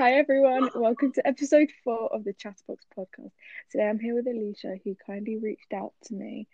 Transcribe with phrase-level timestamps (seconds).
[0.00, 3.32] Hi everyone, welcome to episode four of the Chatterbox podcast.
[3.70, 6.48] Today I'm here with Alyssa, who kindly reached out to me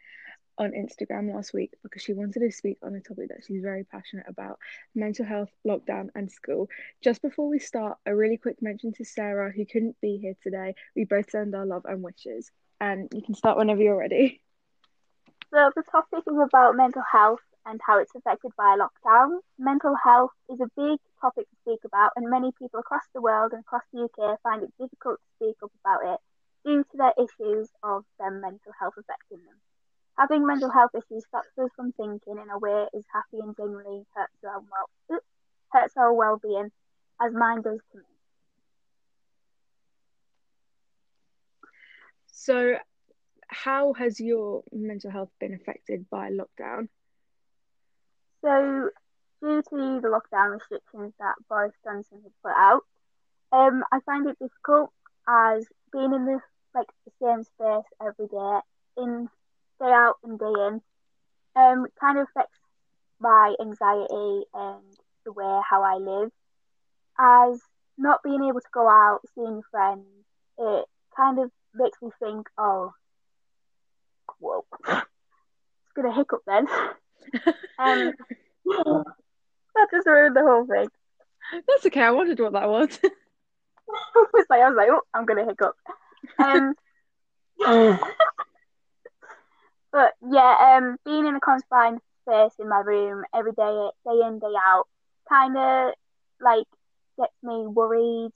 [0.59, 3.85] on Instagram last week because she wanted to speak on a topic that she's very
[3.85, 4.59] passionate about
[4.97, 6.69] mental health, lockdown, and school.
[7.05, 10.75] Just before we start, a really quick mention to Sarah, who couldn't be here today.
[10.97, 12.51] We both send our love and wishes,
[12.81, 14.43] and you can start whenever you're ready.
[15.53, 19.41] So, the topic is about mental health and how it's affected by lockdown.
[19.59, 23.53] Mental health is a big topic to speak about, and many people across the world
[23.53, 26.21] and across the UK find it difficult to speak up about it
[26.65, 29.59] due to their issues of their mental health affecting them.
[30.17, 34.07] Having mental health issues stops us from thinking in a way is happy and genuinely
[34.15, 35.21] hurts our well
[35.73, 36.71] hurts our well being,
[37.21, 38.05] as mine does to me.
[42.27, 42.77] So,
[43.49, 46.89] how has your mental health been affected by lockdown?
[48.47, 48.91] So,
[49.43, 52.83] due to the lockdown restrictions that Boris Johnson has put out,
[53.51, 54.93] um, I find it difficult
[55.29, 56.39] as being in the
[56.73, 58.61] like the same space every day,
[58.99, 59.29] in
[59.81, 60.81] day out and day in,
[61.57, 62.59] um, kind of affects
[63.19, 64.85] my anxiety and
[65.25, 66.31] the way how I live.
[67.19, 67.61] As
[67.99, 70.07] not being able to go out, seeing friends,
[70.59, 70.85] it
[71.17, 72.93] kind of makes me think, oh,
[74.39, 76.69] whoa, it's gonna hiccup then.
[77.79, 78.13] um,
[78.67, 80.89] that just ruined the whole thing.
[81.69, 82.03] That's okay.
[82.03, 82.99] I wondered what that was.
[84.51, 85.77] like, I was like, oh, I'm gonna hiccup.
[86.39, 86.75] Um,
[89.93, 94.39] but yeah, um, being in a confined space in my room every day, day in
[94.39, 94.87] day out,
[95.29, 95.95] kind of
[96.41, 96.67] like
[97.19, 98.31] gets me worried.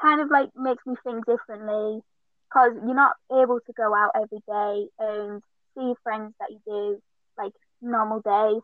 [0.00, 2.00] Kind of like makes me think differently
[2.48, 5.42] because you're not able to go out every day and
[5.76, 7.02] see friends that you do
[7.38, 8.62] like normal days,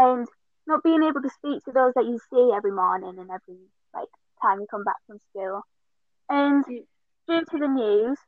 [0.00, 0.26] and
[0.66, 3.60] not being able to speak to those that you see every morning and every
[3.94, 4.08] like
[4.40, 5.62] time you come back from school.
[6.28, 8.18] And due to the news,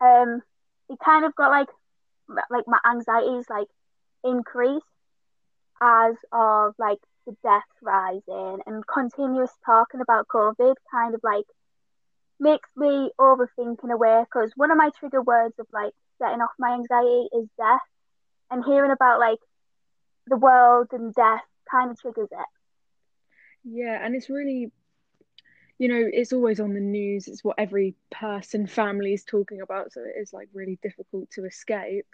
[0.00, 0.42] um,
[0.90, 1.68] it kind of got like
[2.50, 3.68] like my anxieties like
[4.22, 4.84] increased
[5.80, 11.46] as of like the death rising and continuous talking about COVID kind of like
[12.40, 16.40] makes me overthink in a way because one of my trigger words of like setting
[16.40, 17.80] off my anxiety is death
[18.50, 19.38] and hearing about like
[20.28, 22.46] the world and death kind of triggers it.
[23.64, 24.72] Yeah, and it's really,
[25.78, 27.28] you know, it's always on the news.
[27.28, 29.92] It's what every person, family is talking about.
[29.92, 32.06] So it is like really difficult to escape.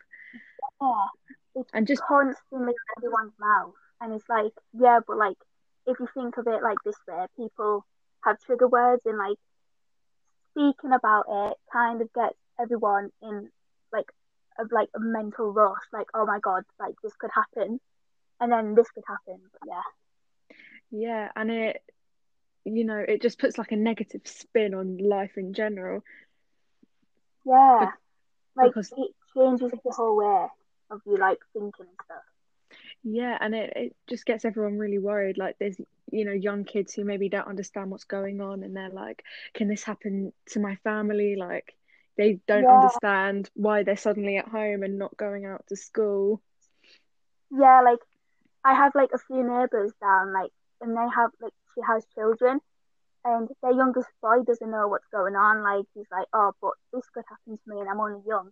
[0.80, 1.06] Yeah,
[1.54, 5.36] it's and just constantly in everyone's mouth, and it's like, yeah, but like
[5.86, 7.84] if you think of it like this way, people
[8.24, 9.38] have trigger words, and like
[10.50, 13.50] speaking about it kind of gets everyone in
[13.92, 14.06] like
[14.58, 17.80] of like a mental rush, like oh my god, like this could happen,
[18.40, 19.40] and then this could happen.
[19.52, 20.56] But yeah.
[20.90, 21.82] Yeah, and it,
[22.64, 26.02] you know, it just puts like a negative spin on life in general.
[27.44, 27.90] Yeah,
[28.56, 28.92] like because...
[28.96, 30.46] it changes the whole way
[30.90, 32.22] of you like thinking and stuff.
[33.02, 35.36] Yeah, and it, it just gets everyone really worried.
[35.36, 35.76] Like there's
[36.10, 39.68] you know young kids who maybe don't understand what's going on, and they're like, "Can
[39.68, 41.74] this happen to my family?" Like
[42.16, 42.80] they don't yeah.
[42.80, 46.40] understand why they're suddenly at home and not going out to school.
[47.50, 47.98] Yeah, like
[48.64, 52.60] I have like a few neighbors down, like, and they have like she has children,
[53.24, 55.62] and their youngest boy doesn't know what's going on.
[55.62, 58.50] Like he's like, oh, but this could happen to me, and I'm only young.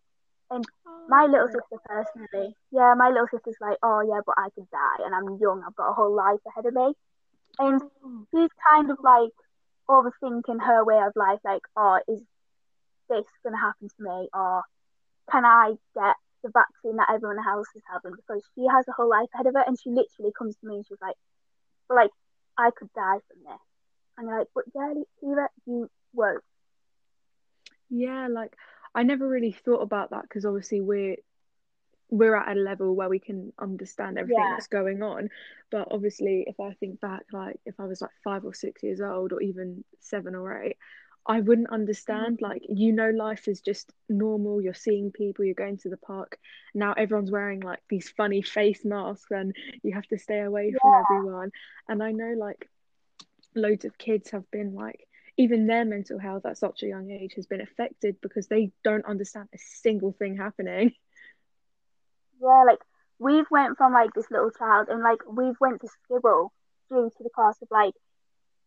[0.50, 4.50] And oh, my little sister personally, yeah, my little sister's like, oh yeah, but I
[4.54, 5.62] could die, and I'm young.
[5.66, 6.92] I've got a whole life ahead of me,
[7.58, 8.26] and oh.
[8.30, 9.32] she's kind of like
[9.88, 11.40] overthinking her way of life.
[11.42, 12.20] Like, oh, is
[13.08, 14.62] this gonna happen to me, or
[15.30, 19.08] can I get the vaccine that everyone else is having because she has a whole
[19.08, 21.16] life ahead of her and she literally comes to me and she's like,
[21.88, 22.10] like,
[22.58, 23.60] I could die from this.
[24.16, 24.92] And you're like, but yeah,
[25.22, 26.44] Kira, you won't.
[27.88, 28.56] Yeah, like
[28.94, 31.16] I never really thought about that because obviously we're
[32.12, 34.50] we're at a level where we can understand everything yeah.
[34.54, 35.30] that's going on.
[35.70, 39.00] But obviously, if I think back, like if I was like five or six years
[39.00, 40.76] old, or even seven or eight,
[41.26, 42.38] I wouldn't understand.
[42.38, 42.42] Mm.
[42.42, 44.60] Like, you know, life is just normal.
[44.60, 46.38] You're seeing people, you're going to the park.
[46.74, 50.78] Now everyone's wearing like these funny face masks and you have to stay away yeah.
[50.80, 51.50] from everyone.
[51.88, 52.68] And I know like
[53.54, 55.06] loads of kids have been like,
[55.38, 59.06] even their mental health at such a young age has been affected because they don't
[59.06, 60.92] understand a single thing happening.
[62.44, 62.80] Yeah, like
[63.20, 66.48] we've went from like this little child and like we've went to Skibble
[66.90, 67.94] due to the cost of like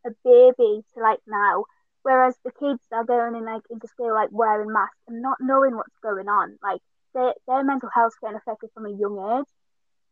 [0.05, 1.65] a baby to like now
[2.05, 5.75] Whereas the kids are going in like into school like wearing masks and not knowing
[5.75, 6.55] what's going on.
[6.61, 6.79] Like
[7.15, 9.51] their their mental health getting affected from a young age,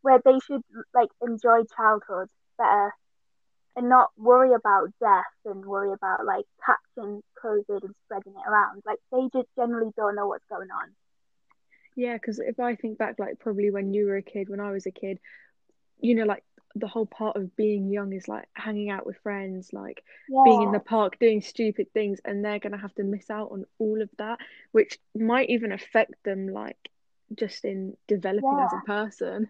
[0.02, 0.62] where they should
[0.92, 2.92] like enjoy childhood better
[3.76, 8.82] and not worry about death and worry about like catching COVID and spreading it around.
[8.84, 10.90] Like they just generally don't know what's going on.
[11.94, 14.72] Yeah, because if I think back, like probably when you were a kid, when I
[14.72, 15.20] was a kid,
[16.00, 16.42] you know, like
[16.76, 20.42] the whole part of being young is like hanging out with friends, like yeah.
[20.44, 23.64] being in the park, doing stupid things, and they're gonna have to miss out on
[23.78, 24.38] all of that,
[24.72, 26.90] which might even affect them, like
[27.34, 28.66] just in developing yeah.
[28.66, 29.48] as a person.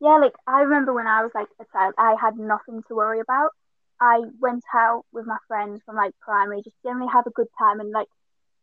[0.00, 3.20] Yeah, like I remember when I was like a child, I had nothing to worry
[3.20, 3.50] about.
[4.00, 7.80] I went out with my friends from like primary, just generally have a good time
[7.80, 8.08] and like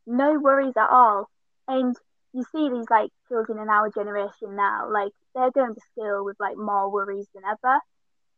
[0.08, 1.30] no worries at all.
[1.68, 1.96] And
[2.38, 6.38] you see these like children in our generation now, like they're going to school with
[6.40, 7.80] like more worries than ever.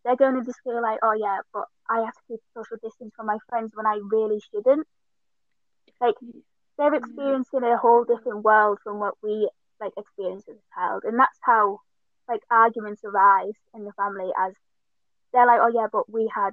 [0.06, 3.26] They're going to school like, oh yeah, but I have to keep social distance from
[3.26, 4.88] my friends when I really shouldn't.
[6.00, 6.16] Like
[6.78, 9.50] they're experiencing a whole different world from what we
[9.82, 11.80] like experience as a child, and that's how
[12.30, 14.54] like arguments arise in the family as
[15.34, 16.52] they're like, oh yeah, but we had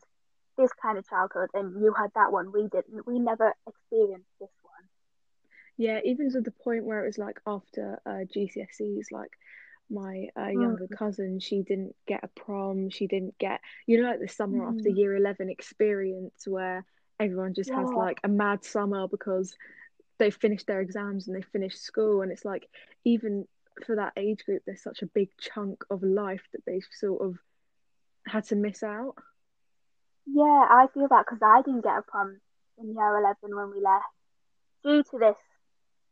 [0.58, 2.50] this kind of childhood and you had that one.
[2.50, 3.06] We didn't.
[3.06, 4.48] We never experienced this.
[5.76, 9.32] Yeah, even to the point where it was like after uh, GCSEs, like
[9.90, 10.62] my uh, mm.
[10.62, 10.96] younger mm.
[10.96, 12.90] cousin, she didn't get a prom.
[12.90, 14.76] She didn't get, you know, like the summer mm.
[14.76, 16.84] after year 11 experience where
[17.20, 17.80] everyone just yeah.
[17.80, 19.54] has like a mad summer because
[20.18, 22.22] they've finished their exams and they finished school.
[22.22, 22.68] And it's like,
[23.04, 23.46] even
[23.84, 27.38] for that age group, there's such a big chunk of life that they've sort of
[28.26, 29.14] had to miss out.
[30.26, 32.40] Yeah, I feel that because I didn't get a prom
[32.78, 34.04] in year 11 when we left
[34.82, 35.36] due to this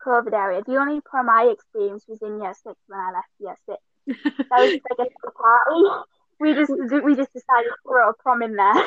[0.05, 0.63] COVID area.
[0.67, 3.81] The only prom I experienced was in year six when I left year six.
[4.51, 6.09] That was like a party.
[6.41, 6.71] We just
[7.05, 8.85] we just decided to throw a prom in there.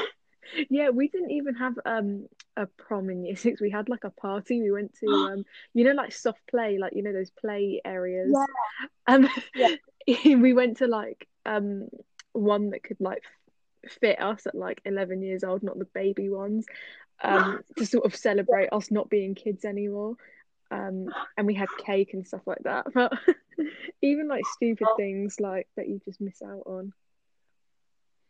[0.70, 3.60] Yeah, we didn't even have um a prom in year six.
[3.60, 4.62] We had like a party.
[4.62, 8.32] We went to um you know like soft play, like you know those play areas.
[8.34, 8.88] Yeah.
[9.08, 9.76] Um yeah.
[10.26, 11.88] we went to like um
[12.34, 13.24] one that could like
[14.02, 16.66] fit us at like 11 years old not the baby ones
[17.24, 20.16] um to sort of celebrate us not being kids anymore
[20.72, 23.14] um and we had cake and stuff like that but
[24.02, 26.94] even like stupid things like that you just miss out on.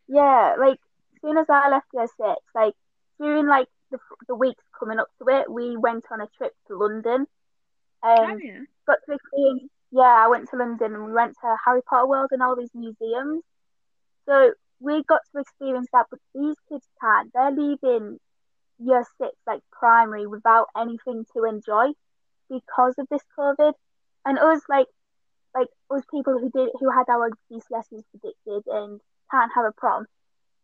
[0.06, 0.78] Yeah like
[1.14, 2.74] as soon as i left year six like
[3.20, 3.98] during like the,
[4.28, 7.26] the weeks coming up to it we went on a trip to london.
[8.02, 8.60] Um oh, yeah.
[8.86, 12.28] got to experience yeah i went to london and we went to harry potter world
[12.32, 13.42] and all these museums.
[14.26, 17.32] So we got to experience that but these kids can't.
[17.34, 18.20] They're leaving
[18.78, 21.92] year six like primary without anything to enjoy
[22.48, 23.72] because of this COVID.
[24.24, 24.86] And us like
[25.54, 29.00] like us people who did who had our GCSEs predicted and
[29.30, 30.06] can't have a prom,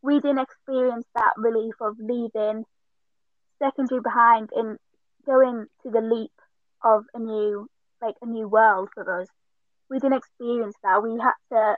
[0.03, 2.65] we didn't experience that relief of leaving
[3.59, 4.79] secondary behind and
[5.27, 6.33] going to the leap
[6.83, 7.67] of a new
[8.03, 9.29] like a new world for us.
[9.91, 11.03] We didn't experience that.
[11.03, 11.77] We had to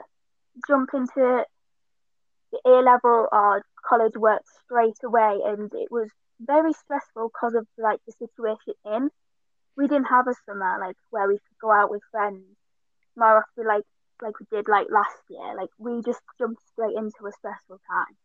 [0.67, 1.45] jump into
[2.51, 7.67] the A level or college work straight away, and it was very stressful because of
[7.77, 9.09] like the situation in
[9.77, 12.43] we didn't have a summer like where we could go out with friends
[13.15, 13.83] more often like
[14.21, 15.55] like we did like last year.
[15.55, 18.15] Like we just jumped straight into a stressful time.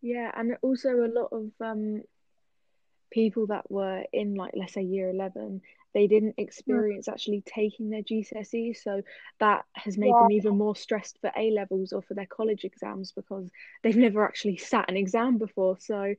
[0.00, 2.02] Yeah, and also a lot of um
[3.10, 5.62] people that were in like let's say year 11
[5.94, 7.12] they didn't experience mm.
[7.12, 9.00] actually taking their GCSE so
[9.40, 10.20] that has made yeah.
[10.20, 13.48] them even more stressed for A levels or for their college exams because
[13.82, 16.14] they've never actually sat an exam before so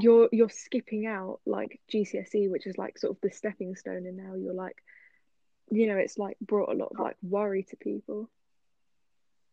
[0.00, 4.16] you're you're skipping out like GCSE, which is like sort of the stepping stone, and
[4.16, 4.76] now you're like,
[5.70, 8.28] you know, it's like brought a lot of like worry to people.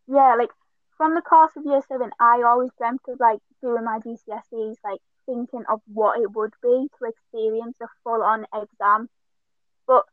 [0.06, 0.50] Yeah, like
[0.96, 5.00] from the course of year seven, I always dreamt of like doing my GCSEs, like
[5.26, 9.08] thinking of what it would be to experience a full on exam.
[9.86, 10.04] But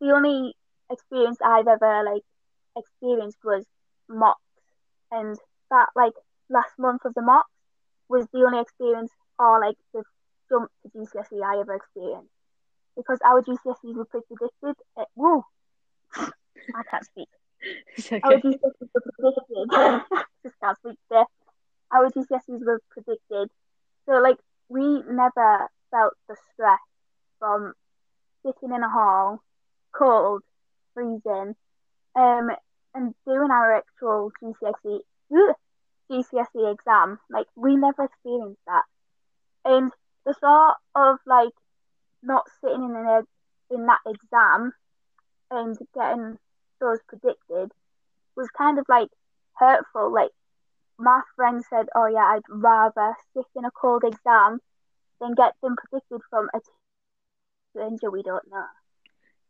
[0.00, 0.54] the only
[0.90, 2.22] experience I've ever like
[2.76, 3.64] experienced was
[4.08, 4.40] mocks,
[5.10, 5.38] and
[5.70, 6.14] that like
[6.48, 7.50] last month of the mocks
[8.08, 10.04] was the only experience or like the
[10.50, 12.30] jump to GCSE I ever experienced.
[12.96, 14.76] Because our GCSEs were predicted.
[14.98, 15.42] At, woo!
[16.16, 17.28] I can't speak.
[17.98, 18.20] Okay.
[18.24, 19.70] Our GCSEs were predicted.
[20.42, 21.26] just can't speak there.
[21.92, 23.50] Our GCSEs were predicted.
[24.06, 24.38] So like
[24.70, 26.78] we never felt the stress
[27.38, 27.74] from
[28.42, 29.42] sitting in a hall,
[29.92, 30.42] cold,
[30.94, 31.54] freezing,
[32.16, 32.50] um,
[32.94, 35.00] and doing our actual GCSE.
[36.10, 37.18] GCSE exam.
[37.30, 38.84] Like we never experienced that,
[39.64, 39.92] and
[40.24, 41.52] the thought of like
[42.22, 43.24] not sitting in an
[43.70, 44.72] in that exam
[45.50, 46.38] and getting
[46.80, 47.72] those predicted
[48.36, 49.08] was kind of like
[49.54, 50.12] hurtful.
[50.12, 50.30] Like
[50.98, 54.60] my friend said, "Oh yeah, I'd rather sit in a cold exam
[55.20, 56.60] than get them predicted from a
[57.72, 58.66] stranger we don't know."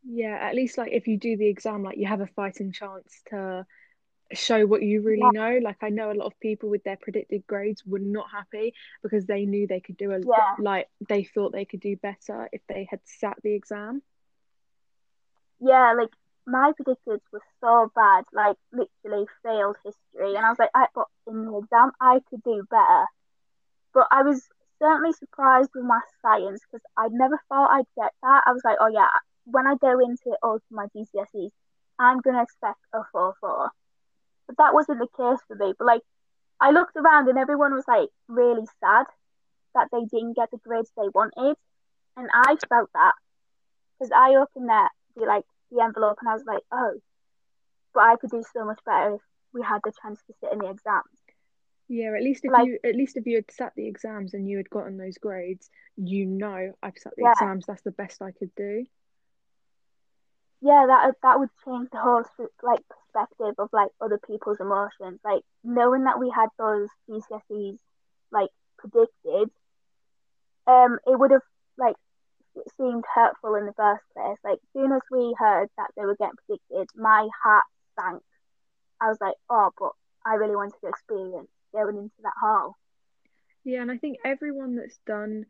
[0.04, 3.22] Yeah, at least like if you do the exam, like you have a fighting chance
[3.28, 3.66] to
[4.32, 5.52] show what you really yeah.
[5.52, 5.58] know.
[5.62, 9.26] Like I know a lot of people with their predicted grades were not happy because
[9.26, 10.54] they knew they could do a yeah.
[10.58, 14.02] like they thought they could do better if they had sat the exam.
[15.60, 16.10] Yeah, like
[16.46, 21.06] my predicted was so bad, like literally failed history, and I was like, I but
[21.26, 23.04] in the exam I could do better.
[23.92, 24.42] But I was
[24.80, 28.44] certainly surprised with my science because I never thought I'd get that.
[28.46, 29.08] I was like, oh yeah,
[29.44, 31.50] when I go into all to my GCSEs,
[31.98, 33.70] I'm gonna expect a four four.
[34.46, 35.74] But that wasn't the case for me.
[35.78, 36.02] But like,
[36.60, 39.06] I looked around and everyone was like really sad
[39.74, 41.56] that they didn't get the grades they wanted,
[42.16, 43.12] and I felt that
[43.98, 46.94] because I opened that the like the envelope and I was like, oh,
[47.94, 49.20] but I could do so much better if
[49.52, 51.06] we had the chance to sit in the exams.
[51.88, 54.48] Yeah, at least if like, you at least if you had sat the exams and
[54.48, 57.32] you had gotten those grades, you know I've sat the yeah.
[57.32, 57.66] exams.
[57.66, 58.86] That's the best I could do.
[60.60, 62.22] Yeah, that that would change the whole
[62.62, 65.20] like perspective of like other people's emotions.
[65.24, 67.78] Like knowing that we had those GCSEs
[68.32, 69.50] like predicted,
[70.66, 71.42] um, it would have
[71.78, 71.96] like
[72.76, 74.38] seemed hurtful in the first place.
[74.44, 77.64] Like soon as we heard that they were getting predicted, my heart
[77.98, 78.22] sank.
[79.00, 79.92] I was like, oh, but
[80.26, 82.76] I really wanted to experience going into that hall.
[83.64, 85.46] Yeah, and I think everyone that's done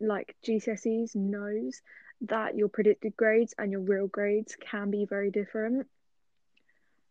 [0.00, 1.80] like GCSEs knows
[2.22, 5.86] that your predicted grades and your real grades can be very different.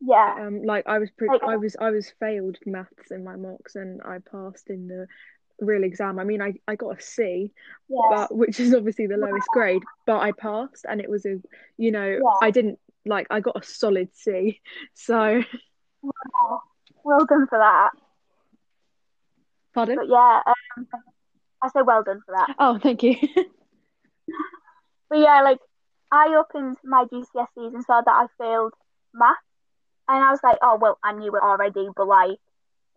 [0.05, 0.35] Yeah.
[0.39, 3.75] Um, like I was, pre- like, I was, I was failed maths in my mocks,
[3.75, 5.07] and I passed in the
[5.59, 6.19] real exam.
[6.19, 7.51] I mean, I, I got a C,
[7.87, 8.01] yes.
[8.09, 11.41] but which is obviously the lowest grade, but I passed, and it was a,
[11.77, 12.37] you know, yeah.
[12.41, 14.61] I didn't like I got a solid C,
[14.93, 15.43] so.
[16.01, 16.61] Wow.
[17.03, 17.91] Well done for that.
[19.73, 19.97] Pardon?
[19.97, 20.87] But yeah, um,
[21.61, 22.55] I say well done for that.
[22.59, 23.15] Oh, thank you.
[25.09, 25.59] but yeah, like
[26.11, 28.73] I opened my GCSEs and saw that I failed
[29.13, 29.35] math,
[30.13, 32.37] and I was like, oh well, I knew it already, but like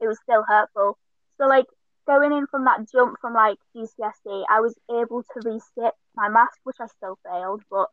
[0.01, 0.99] it was still hurtful.
[1.39, 1.67] So like
[2.07, 6.49] going in from that jump from like GCSE, I was able to resit my math,
[6.65, 7.89] which I still failed, but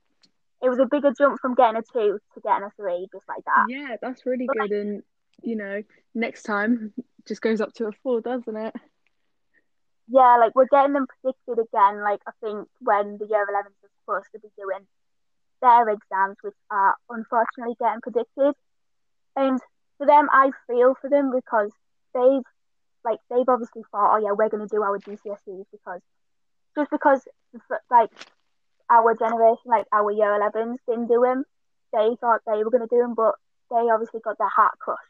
[0.62, 3.44] it was a bigger jump from getting a two to getting a three, just like
[3.46, 3.66] that.
[3.70, 4.72] Yeah, that's really but, good.
[4.72, 5.04] And
[5.42, 6.94] you know, next time
[7.28, 8.76] just goes up to a four, doesn't it?
[10.10, 12.02] Yeah, like we're getting them predicted again.
[12.02, 14.86] Like I think when the year 11s are supposed to be doing
[15.62, 18.54] their exams, which are unfortunately getting predicted,
[19.36, 19.60] and
[19.98, 21.72] for them, I feel for them because
[22.14, 22.44] they've
[23.04, 26.02] like they've obviously thought, oh yeah, we're going to do our GCSEs because
[26.76, 27.22] just because
[27.90, 28.10] like
[28.90, 31.44] our generation, like our year 11s, didn't do them,
[31.92, 33.36] they thought they were going to do them, but
[33.70, 35.02] they obviously got their heart crushed.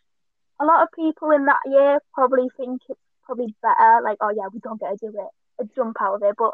[0.59, 4.47] A lot of people in that year probably think it's probably better, like, oh yeah,
[4.53, 6.53] we don't get to do it, a jump out of it, but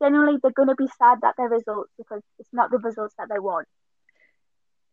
[0.00, 3.28] generally they're going to be sad that their results because it's not the results that
[3.28, 3.66] they want.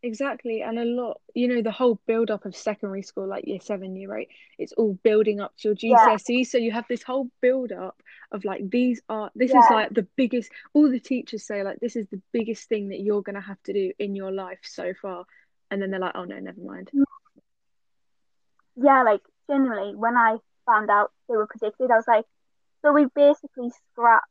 [0.06, 3.62] Exactly, and a lot, you know, the whole build up of secondary school, like year
[3.62, 4.28] seven, year eight,
[4.60, 6.24] it's all building up to your GCSE.
[6.28, 6.44] Yeah.
[6.44, 9.60] So you have this whole build up of like these are this yeah.
[9.60, 10.52] is like the biggest.
[10.74, 13.72] All the teachers say like this is the biggest thing that you're gonna have to
[13.72, 15.24] do in your life so far,
[15.72, 16.92] and then they're like, oh no, never mind.
[16.94, 17.04] Mm.
[18.76, 22.26] Yeah, like genuinely, when I found out they were predicted, I was like,
[22.82, 24.28] so we basically scrapped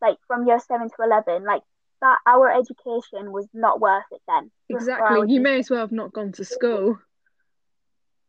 [0.00, 1.62] like from year seven to eleven, like
[2.04, 4.50] that our education was not worth it then.
[4.68, 5.32] Exactly.
[5.32, 6.98] You may as well have not gone to school.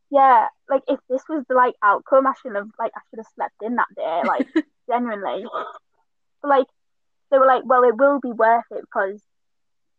[0.10, 3.34] Yeah, like if this was the like outcome, I shouldn't have like I should have
[3.36, 4.48] slept in that day, like
[4.89, 5.46] genuinely.
[6.41, 6.67] But like
[7.29, 9.22] they were like, well, it will be worth it because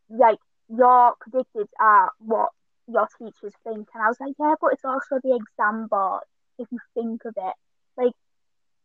[0.09, 0.39] like
[0.71, 2.49] your predicted are what
[2.89, 6.23] your teachers think, and I was like, yeah, but it's also the exam board.
[6.59, 7.55] If you think of it,
[7.99, 8.15] like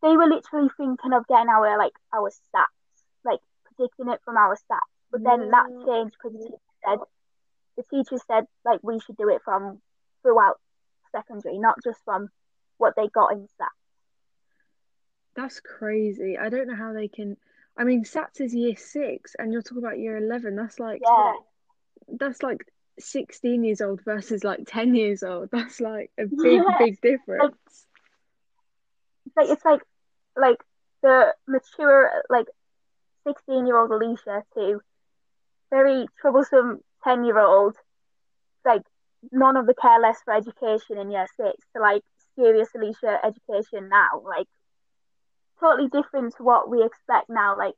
[0.02, 2.66] they were literally thinking of getting our like our SATs,
[3.24, 3.40] like
[3.82, 4.80] predicting it from our SATs.
[5.12, 5.86] But then that mm.
[5.86, 7.00] changed because the teacher said
[7.78, 9.82] the teacher said like we should do it from
[10.22, 10.60] throughout
[11.12, 12.30] secondary, not just from
[12.78, 13.68] what they got in SATs.
[15.36, 16.38] That's crazy.
[16.38, 17.38] I don't know how they can.
[17.78, 20.56] I mean, SATs is year six, and you're talking about year eleven.
[20.56, 21.34] That's like, yeah,
[22.20, 22.66] that's like
[23.00, 25.50] sixteen years old versus like ten years old.
[25.52, 26.78] That's like a big, yeah.
[26.78, 27.56] big difference.
[29.38, 29.82] Like, it's like,
[30.36, 30.58] like
[31.02, 32.48] the mature, like
[33.24, 34.82] 16 year old Alyssa to
[35.70, 37.76] very troublesome 10 year old,
[38.66, 38.84] like
[39.32, 42.04] none of the care less for education in year six to like
[42.36, 44.22] serious Alyssa education now.
[44.26, 44.48] Like
[45.60, 47.58] totally different to what we expect now.
[47.58, 47.76] Like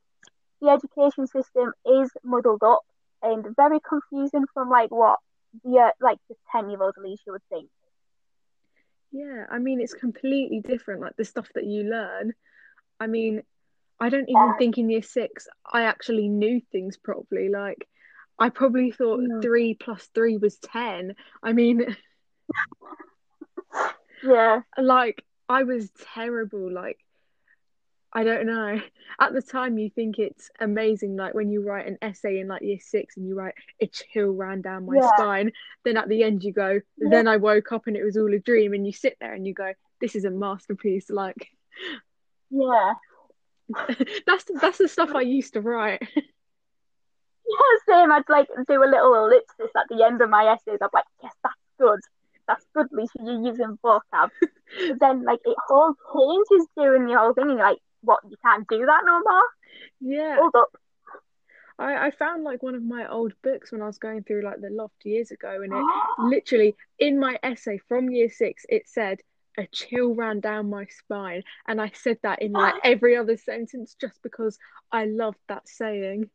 [0.60, 2.82] the education system is muddled up
[3.22, 5.18] and very confusing from like what
[5.64, 7.68] the uh, like the 10 year old Alyssa would think.
[9.12, 11.00] Yeah, I mean it's completely different.
[11.00, 12.32] Like the stuff that you learn.
[13.00, 13.42] I mean,
[14.00, 17.48] I don't even think in year six I actually knew things properly.
[17.48, 17.86] Like
[18.38, 21.14] I probably thought three plus three was ten.
[21.42, 21.96] I mean,
[24.22, 24.60] yeah.
[24.76, 26.72] Like I was terrible.
[26.72, 26.98] Like
[28.12, 28.80] I don't know.
[29.20, 32.62] At the time, you think it's amazing, like when you write an essay in like
[32.62, 35.08] year six and you write a chill ran down my Yeah.
[35.08, 35.50] spine.
[35.84, 37.08] Then at the end, you go, Yeah.
[37.10, 38.72] then I woke up and it was all a dream.
[38.72, 41.10] And you sit there and you go, this is a masterpiece.
[41.10, 41.48] Like
[42.50, 42.94] Yeah.
[44.26, 46.02] that's that's the stuff I used to write.
[47.46, 48.10] Yeah, same.
[48.10, 50.78] I'd like do a little ellipsis at the end of my essays.
[50.80, 52.00] I'm like, yes, that's good.
[52.48, 53.12] That's good, Lisa.
[53.22, 54.30] You're using vocab.
[54.40, 57.50] but then, like, it whole changes doing the whole thing.
[57.50, 58.20] And you're like, what?
[58.28, 59.44] You can't do that no more?
[60.00, 60.70] Yeah, Hold up.
[61.78, 64.60] I I found like one of my old books when I was going through like
[64.60, 65.84] the loft years ago, and it
[66.18, 69.20] literally in my essay from year six it said
[69.56, 73.96] a chill ran down my spine, and I said that in like every other sentence
[74.00, 74.58] just because
[74.90, 76.30] I loved that saying.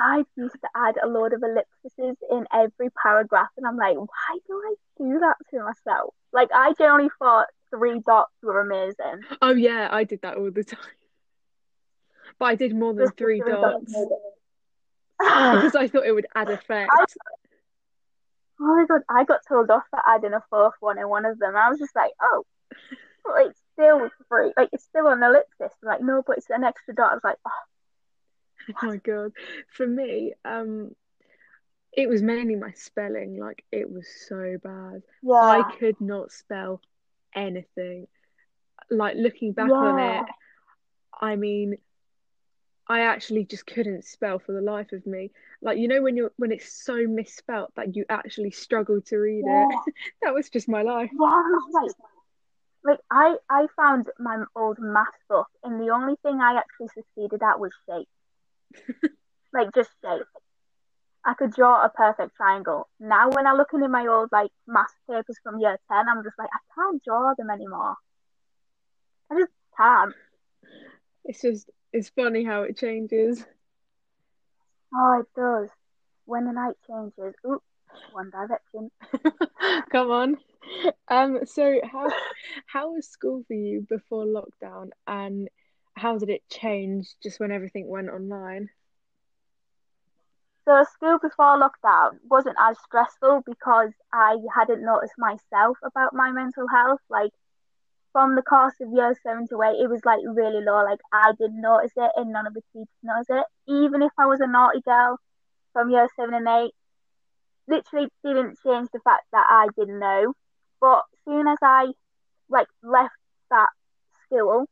[0.00, 4.38] I used to add a load of ellipses in every paragraph, and I'm like, why
[4.46, 6.14] do I do that to myself?
[6.32, 9.24] Like, I generally thought three dots were amazing.
[9.42, 10.78] Oh yeah, I did that all the time.
[12.38, 14.08] But I did more than the three dots made
[15.18, 16.92] because I thought it would add effect.
[16.92, 17.04] I-
[18.88, 21.56] god, I got told off for adding a fourth one in one of them.
[21.56, 22.44] I was just like, oh,
[23.24, 24.52] but it's still free.
[24.56, 25.76] Like, it's still an ellipsis.
[25.82, 27.12] Like, no, but it's an extra dot.
[27.12, 27.50] I was like, oh,
[28.82, 29.32] Oh my God.
[29.68, 30.94] For me, um,
[31.92, 33.38] it was mainly my spelling.
[33.38, 35.02] Like it was so bad.
[35.22, 35.34] yeah.
[35.34, 36.80] I could not spell
[37.34, 38.06] anything.
[38.90, 40.24] Like looking back on it,
[41.20, 41.76] I mean,
[42.88, 45.30] I actually just couldn't spell for the life of me.
[45.62, 49.46] Like you know when you're when it's so misspelt that you actually struggle to read
[49.46, 49.64] Yeah.
[49.64, 49.68] it.
[50.22, 51.12] That was just my life.
[51.12, 51.42] Yeah,
[51.72, 51.92] like,
[52.84, 57.42] like I, I found my old math book, and the only thing I actually succeeded
[57.42, 58.08] at was shape.
[59.52, 60.26] like just shape.
[61.24, 62.88] I could draw a perfect triangle.
[62.98, 66.38] Now, when I look into my old like math papers from year ten, I'm just
[66.38, 67.96] like, I can't draw them anymore.
[69.30, 70.14] I just can't.
[71.24, 73.44] It's just it's funny how it changes.
[74.94, 75.70] Oh, it does.
[76.26, 77.62] When the night changes, oop,
[78.10, 78.90] One Direction.
[79.90, 80.36] Come on.
[81.08, 82.08] Um, so how
[82.66, 85.48] how was school for you before lockdown and
[85.94, 88.70] how did it change just when everything went online?
[90.64, 96.68] So school before lockdown wasn't as stressful because I hadn't noticed myself about my mental
[96.68, 97.00] health.
[97.08, 97.32] Like
[98.12, 100.82] from the course of year seven to eight, it was like really low.
[100.84, 103.44] Like I didn't notice it, and none of the teachers noticed it.
[103.66, 105.18] Even if I was a naughty girl
[105.72, 106.72] from year seven and eight,
[107.68, 110.32] literally didn't change the fact that I didn't know.
[110.80, 111.92] But soon as I
[112.48, 113.14] like left
[113.50, 113.68] that
[114.24, 114.66] school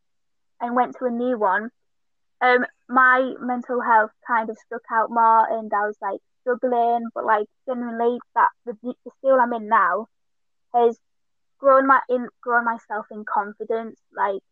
[0.60, 1.70] and went to a new one,
[2.40, 7.04] um, my mental health kind of stuck out more, and I was like struggling.
[7.14, 10.06] But like generally, that the, the school I'm in now
[10.74, 10.98] has
[11.58, 13.98] grown my in grown myself in confidence.
[14.14, 14.42] Like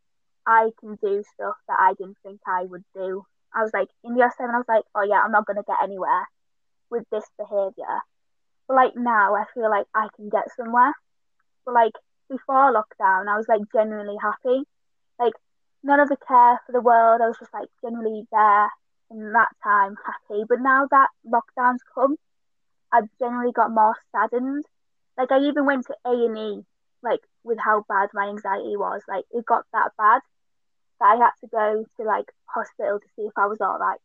[0.46, 3.24] I can do stuff that I didn't think I would do.
[3.54, 5.82] I was like in year seven, I was like, oh yeah, I'm not gonna get
[5.82, 6.26] anywhere
[6.90, 8.00] with this behavior.
[8.66, 10.92] But like now, I feel like I can get somewhere.
[11.64, 11.92] But like
[12.28, 14.64] before lockdown, I was like genuinely happy.
[15.18, 15.34] Like
[15.82, 17.20] none of the care for the world.
[17.20, 18.68] I was just like genuinely there
[19.10, 20.44] in that time, happy.
[20.48, 22.16] But now that lockdown's come,
[22.92, 24.64] I've generally got more saddened.
[25.16, 26.64] Like I even went to A and E,
[27.04, 29.02] like with how bad my anxiety was.
[29.08, 30.22] Like it got that bad
[31.00, 34.00] that I had to go to like hospital to see if I was all right.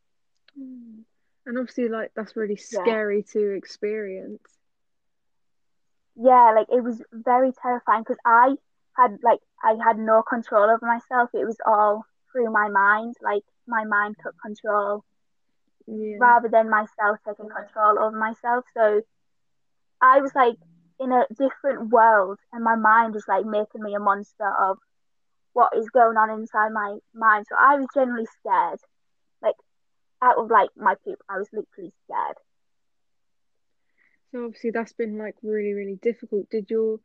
[0.60, 1.04] Mm.
[1.46, 2.96] And obviously like that's really Yeah.
[2.96, 4.60] scary to experience.
[6.16, 8.56] Yeah, like it was very terrifying because I
[8.96, 11.30] had like I had no control over myself.
[11.34, 13.16] It was all through my mind.
[13.22, 15.04] Like my mind took control
[15.88, 16.20] Yeah.
[16.20, 18.66] rather than myself taking control over myself.
[18.76, 19.02] So
[20.02, 20.56] I was like
[21.00, 24.78] in a different world, and my mind was like making me a monster of
[25.54, 27.46] what is going on inside my mind.
[27.50, 28.80] So I was generally scared,
[29.42, 29.56] like
[30.22, 31.20] out of like my poop.
[31.30, 32.38] I was literally scared.
[34.32, 36.50] So obviously that's been like really, really difficult.
[36.50, 37.00] Did your,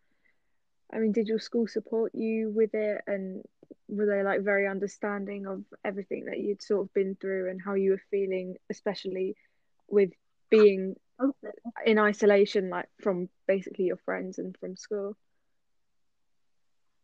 [0.93, 3.43] I mean, did your school support you with it and
[3.89, 7.75] were they like very understanding of everything that you'd sort of been through and how
[7.75, 9.37] you were feeling, especially
[9.89, 10.11] with
[10.59, 10.95] being
[11.87, 15.17] in isolation, like from basically your friends and from school?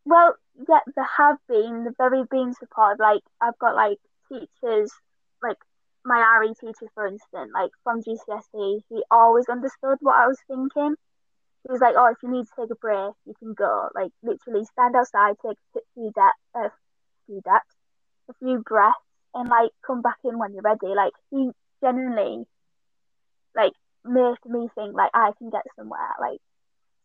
[0.05, 0.35] Well,
[0.69, 1.85] yeah, there have been.
[1.85, 3.01] They've very been supportive.
[3.01, 4.93] Like I've got like teachers,
[5.43, 5.59] like
[6.05, 10.95] my RE teacher, for instance, like from GCSE, he always understood what I was thinking.
[11.65, 13.89] He was like, "Oh, if you need to take a break, you can go.
[13.95, 16.71] Like literally, stand outside, take a few de- uh,
[17.27, 17.77] few depths,
[18.31, 18.99] a few breaths,
[19.35, 21.51] and like come back in when you're ready." Like he
[21.83, 22.47] genuinely,
[23.55, 23.73] like
[24.05, 26.15] made me think like I can get somewhere.
[26.21, 26.41] Like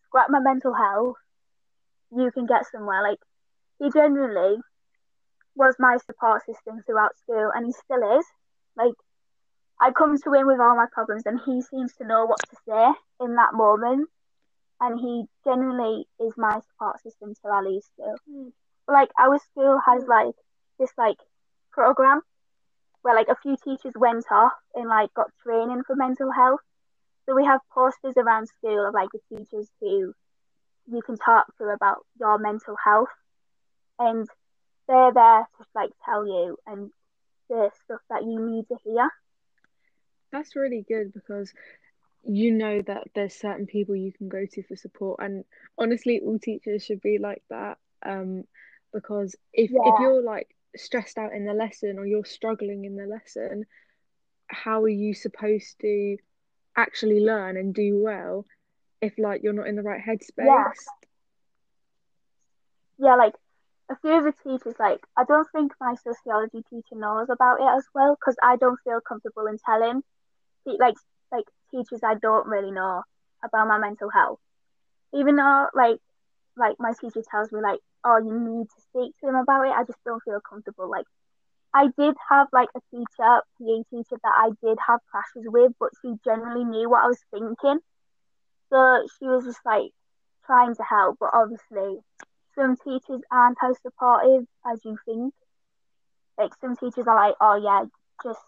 [0.05, 1.17] scrap my mental health,
[2.15, 3.03] you can get somewhere.
[3.03, 3.19] Like
[3.79, 4.57] he genuinely
[5.55, 8.25] was my support system throughout school, and he still is.
[8.77, 8.93] Like
[9.81, 12.55] I come to him with all my problems, and he seems to know what to
[12.67, 14.09] say in that moment.
[14.81, 18.15] And he genuinely is my support system till I leave school.
[18.29, 18.51] Mm.
[18.87, 20.35] Like our school has like
[20.79, 21.17] this like
[21.71, 22.21] program
[23.05, 26.59] where like a few teachers went off and like got training for mental health.
[27.25, 30.11] So we have posters around school of like the teachers who
[30.87, 33.09] you can talk to about your mental health,
[33.99, 34.27] and
[34.87, 36.89] they're there to like tell you and
[37.47, 39.07] the stuff that you need to hear.
[40.31, 41.53] That's really good because
[42.23, 45.45] you know that there's certain people you can go to for support, and
[45.77, 47.77] honestly, all teachers should be like that.
[48.03, 48.45] Um,
[48.91, 49.81] because if yeah.
[49.85, 53.65] if you're like stressed out in the lesson or you're struggling in the lesson,
[54.47, 56.17] how are you supposed to
[56.77, 58.45] actually learn and do well
[59.01, 60.45] if like you're not in the right headspace?
[60.45, 60.71] Yeah,
[62.97, 63.33] yeah like
[63.89, 67.77] a few of the teachers, like I don't think my sociology teacher knows about it
[67.77, 70.01] as well because I don't feel comfortable in telling,
[70.65, 70.95] like
[71.31, 73.03] like teachers I don't really know
[73.43, 74.39] about my mental health.
[75.13, 75.99] Even though like
[76.57, 79.73] like my teacher tells me like, oh, you need to speak to them about it,
[79.73, 80.89] I just don't feel comfortable.
[80.89, 81.05] Like
[81.73, 85.89] I did have like a teacher, PA teacher that I did have clashes with, but
[86.01, 87.79] she generally knew what I was thinking.
[88.69, 89.91] So she was just like
[90.45, 91.99] trying to help, but obviously
[92.55, 95.33] some teachers aren't as supportive as you think.
[96.37, 97.85] Like some teachers are like, oh yeah,
[98.23, 98.39] just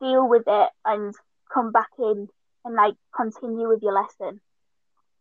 [0.00, 1.14] deal with it and
[1.52, 2.28] come back in
[2.64, 4.40] and like continue with your lesson.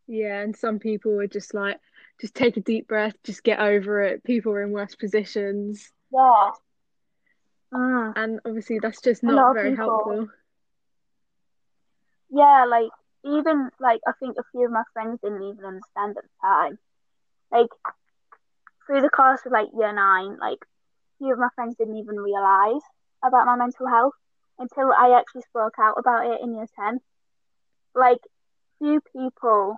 [0.07, 1.79] Yeah, and some people are just like,
[2.19, 4.23] just take a deep breath, just get over it.
[4.23, 5.91] People are in worse positions.
[6.13, 6.51] Yeah.
[7.73, 8.13] Mm.
[8.15, 10.29] And obviously, that's just not very people, helpful.
[12.29, 12.91] Yeah, like
[13.25, 16.79] even like I think a few of my friends didn't even understand at the time.
[17.51, 17.69] Like
[18.85, 22.17] through the course of like year nine, like a few of my friends didn't even
[22.17, 22.83] realise
[23.23, 24.13] about my mental health
[24.57, 26.99] until I actually spoke out about it in year ten.
[27.93, 28.19] Like
[28.79, 29.77] few people,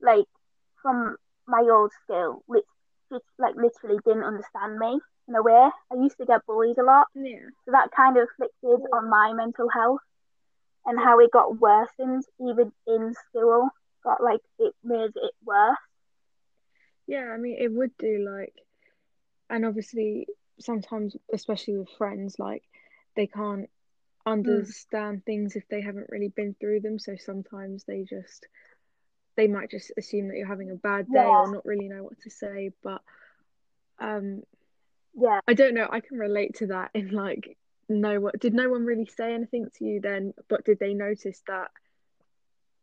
[0.00, 0.26] like
[0.82, 1.16] from
[1.48, 2.64] my old school, which
[3.10, 5.70] just like literally didn't understand me in a way.
[5.90, 7.48] I used to get bullied a lot, yeah.
[7.64, 10.00] So that kind of affected on my mental health
[10.86, 13.68] and how it got worsened even in school.
[14.04, 15.76] Got like it made it worse.
[17.06, 18.54] Yeah, I mean, it would do like,
[19.48, 20.28] and obviously,
[20.60, 22.62] sometimes, especially with friends, like
[23.16, 23.70] they can't
[24.26, 25.24] understand mm.
[25.24, 26.98] things if they haven't really been through them.
[26.98, 28.46] So sometimes they just,
[29.38, 31.28] they might just assume that you're having a bad day yeah.
[31.28, 32.72] or not really know what to say.
[32.82, 33.00] But,
[34.00, 34.42] um,
[35.14, 35.86] yeah, I don't know.
[35.88, 37.56] I can relate to that in like,
[37.88, 40.34] no what did no one really say anything to you then?
[40.48, 41.70] But did they notice that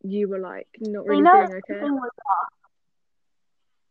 [0.02, 1.86] you were like not really doing okay?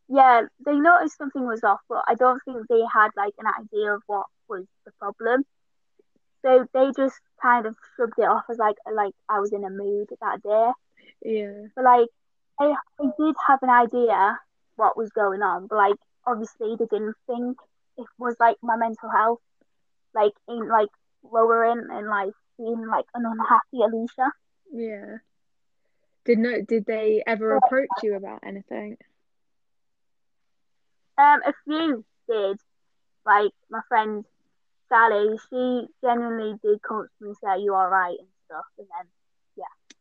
[0.08, 3.94] yeah, they noticed something was off, but I don't think they had like an idea
[3.94, 5.44] of what was the problem.
[6.40, 9.70] So they just kind of shrugged it off as like like I was in a
[9.70, 10.70] mood that day.
[11.22, 11.68] Yeah.
[11.76, 12.08] But like
[12.60, 14.38] I, I did have an idea
[14.76, 17.58] what was going on, but like obviously they didn't think
[17.98, 19.40] it was like my mental health,
[20.14, 20.88] like in like
[21.22, 24.30] lowering and like being like an unhappy Alyssa.
[24.72, 25.18] Yeah.
[26.24, 28.96] Did no did they ever approach you about anything?
[31.18, 32.58] Um, a few did.
[33.26, 34.24] Like my friend
[34.88, 38.86] Sally, she genuinely did come to me and say, "You all right?" and stuff, and
[38.86, 39.13] then yeah.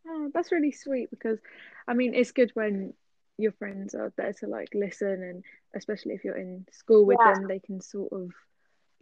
[0.07, 1.39] Oh, that's really sweet because,
[1.87, 2.93] I mean, it's good when
[3.37, 5.43] your friends are there to like listen, and
[5.75, 7.33] especially if you're in school with yeah.
[7.33, 8.31] them, they can sort of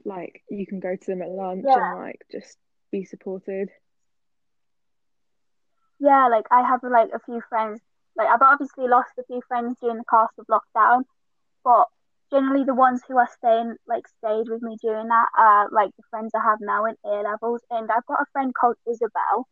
[0.05, 1.91] like you can go to them at lunch yeah.
[1.91, 2.57] and like just
[2.91, 3.69] be supported.
[5.99, 7.79] Yeah, like I have like a few friends.
[8.15, 11.03] Like I've obviously lost a few friends during the course of lockdown,
[11.63, 11.85] but
[12.31, 16.03] generally the ones who are staying like stayed with me during that are like the
[16.09, 19.47] friends I have now in A levels and I've got a friend called Isabel.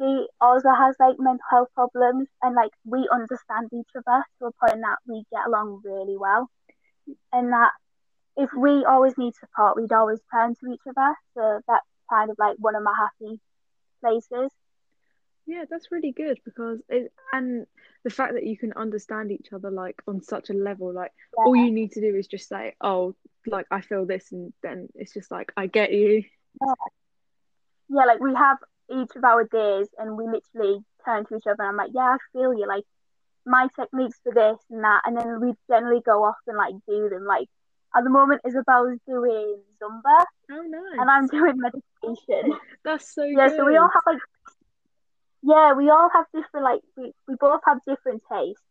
[0.00, 4.52] She also has like mental health problems and like we understand each other to a
[4.52, 6.50] point that we get along really well.
[7.32, 7.70] And that
[8.36, 11.14] if we always need support we'd always turn to each other.
[11.34, 13.40] So that's kind of like one of my happy
[14.02, 14.50] places.
[15.46, 17.66] Yeah, that's really good because it and
[18.02, 21.44] the fact that you can understand each other like on such a level, like yeah.
[21.44, 23.14] all you need to do is just say, "Oh,
[23.46, 26.24] like I feel this," and then it's just like, "I get you."
[26.62, 26.74] Yeah,
[27.90, 28.56] yeah like we have
[28.90, 32.16] each of our days, and we literally turn to each other, and I'm like, "Yeah,
[32.16, 32.84] I feel you." Like
[33.46, 37.08] my techniques for this and that, and then we generally go off and like do
[37.08, 37.24] them.
[37.24, 37.48] Like
[37.96, 40.24] at the moment, Isabel's doing Zumba.
[40.50, 40.98] Oh, nice.
[40.98, 42.58] And I'm doing meditation.
[42.84, 43.48] That's so yeah.
[43.48, 43.56] Good.
[43.58, 44.18] So we all have like
[45.42, 48.62] yeah, we all have different like we, we both have different tastes.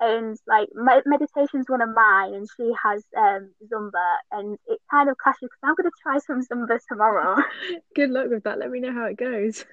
[0.00, 5.16] And like meditation's one of mine, and she has um Zumba, and it kind of
[5.16, 7.42] clashes because I'm gonna try some Zumba tomorrow.
[7.94, 8.58] Good luck with that.
[8.58, 9.64] Let me know how it goes.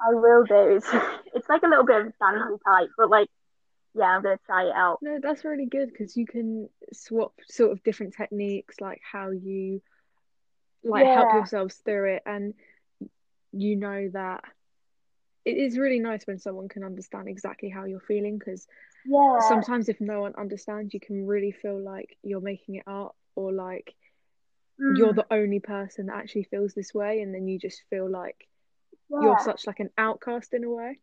[0.00, 0.76] I will do.
[0.76, 0.88] It's,
[1.34, 3.28] it's like a little bit of dancing type, but like,
[3.94, 4.98] yeah, I'm gonna try it out.
[5.02, 9.80] No, that's really good because you can swap sort of different techniques, like how you
[10.84, 11.14] like yeah.
[11.14, 12.54] help yourselves through it, and
[13.52, 14.44] you know that
[15.46, 18.66] it is really nice when someone can understand exactly how you're feeling because
[19.06, 19.38] yeah.
[19.48, 23.52] sometimes if no one understands you can really feel like you're making it up or
[23.52, 23.94] like
[24.80, 24.98] mm.
[24.98, 28.48] you're the only person that actually feels this way and then you just feel like
[29.08, 29.20] yeah.
[29.22, 30.98] you're such like an outcast in a way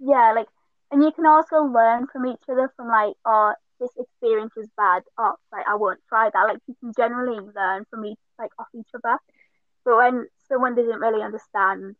[0.00, 0.48] yeah like
[0.90, 5.02] and you can also learn from each other from like oh this experience is bad
[5.18, 8.68] oh like i won't try that like you can generally learn from each like off
[8.74, 9.18] each other
[9.84, 11.96] but when someone doesn't really understand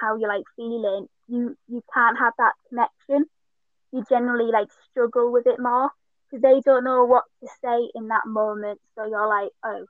[0.00, 3.26] how you're like feeling, you you can't have that connection.
[3.92, 5.90] You generally like struggle with it more
[6.30, 8.80] because they don't know what to say in that moment.
[8.94, 9.86] So you're like, oh,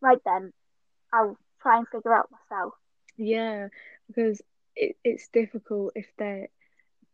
[0.00, 0.52] right then,
[1.12, 2.74] I'll try and figure out myself.
[3.16, 3.68] Yeah,
[4.08, 4.40] because
[4.76, 6.48] it, it's difficult if they're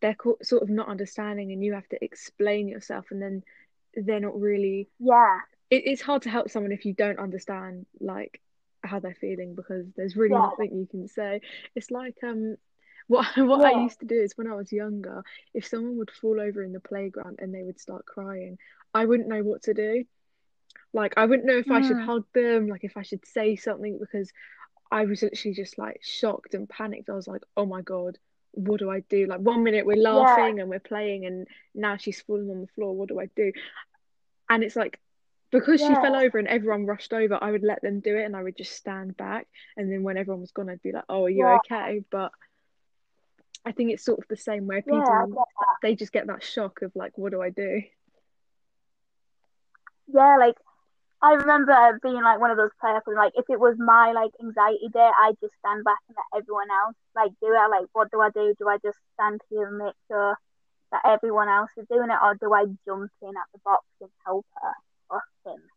[0.01, 3.43] they're sort of not understanding and you have to explain yourself and then
[3.95, 5.39] they're not really yeah
[5.71, 8.41] it, it's hard to help someone if you don't understand like
[8.87, 10.49] how they're feeling because there's really yeah.
[10.51, 11.41] nothing you can say.
[11.75, 12.57] It's like um
[13.07, 13.79] what what yeah.
[13.79, 15.23] I used to do is when I was younger,
[15.55, 18.59] if someone would fall over in the playground and they would start crying,
[18.95, 20.05] I wouldn't know what to do.
[20.93, 23.99] Like I wouldn't know if I should hug them, like if I should say something
[23.99, 24.33] because
[24.91, 27.11] I was literally just like shocked and panicked.
[27.11, 28.19] I was like, "Oh my god,
[28.53, 30.63] what do I do?" Like one minute we're laughing yeah.
[30.63, 32.95] and we're playing and now she's falling on the floor.
[32.95, 33.53] What do I do?
[34.49, 35.01] And it's like
[35.51, 35.89] because yeah.
[35.89, 38.43] she fell over and everyone rushed over, I would let them do it and I
[38.43, 39.47] would just stand back.
[39.77, 41.59] And then when everyone was gone, I'd be like, "Oh, are you yeah.
[41.65, 42.33] okay?" But
[43.65, 45.25] I think it's sort of the same way people yeah,
[45.83, 47.83] they just get that shock of like, "What do I do?"
[50.13, 50.57] Yeah, like
[51.23, 53.03] I remember being like one of those players.
[53.07, 56.71] Like if it was my like anxiety day, I'd just stand back and let everyone
[56.71, 57.71] else like do it.
[57.71, 58.55] Like, what do I do?
[58.59, 60.37] Do I just stand here and make sure
[60.93, 64.11] that everyone else is doing it, or do I jump in at the box and
[64.25, 64.73] help her?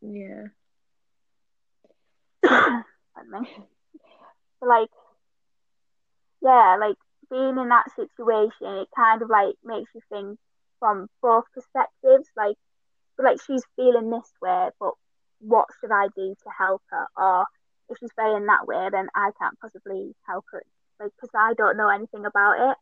[0.02, 0.44] Yeah.
[3.14, 3.48] Pardon me.
[4.62, 4.90] like,
[6.42, 6.96] yeah, like
[7.30, 10.38] being in that situation, it kind of like makes you think
[10.78, 12.28] from both perspectives.
[12.36, 12.56] Like,
[13.18, 14.94] like she's feeling this way, but
[15.40, 17.06] what should I do to help her?
[17.16, 17.46] Or
[17.88, 20.62] if she's feeling that way, then I can't possibly help her,
[20.98, 22.76] like, because I don't know anything about it.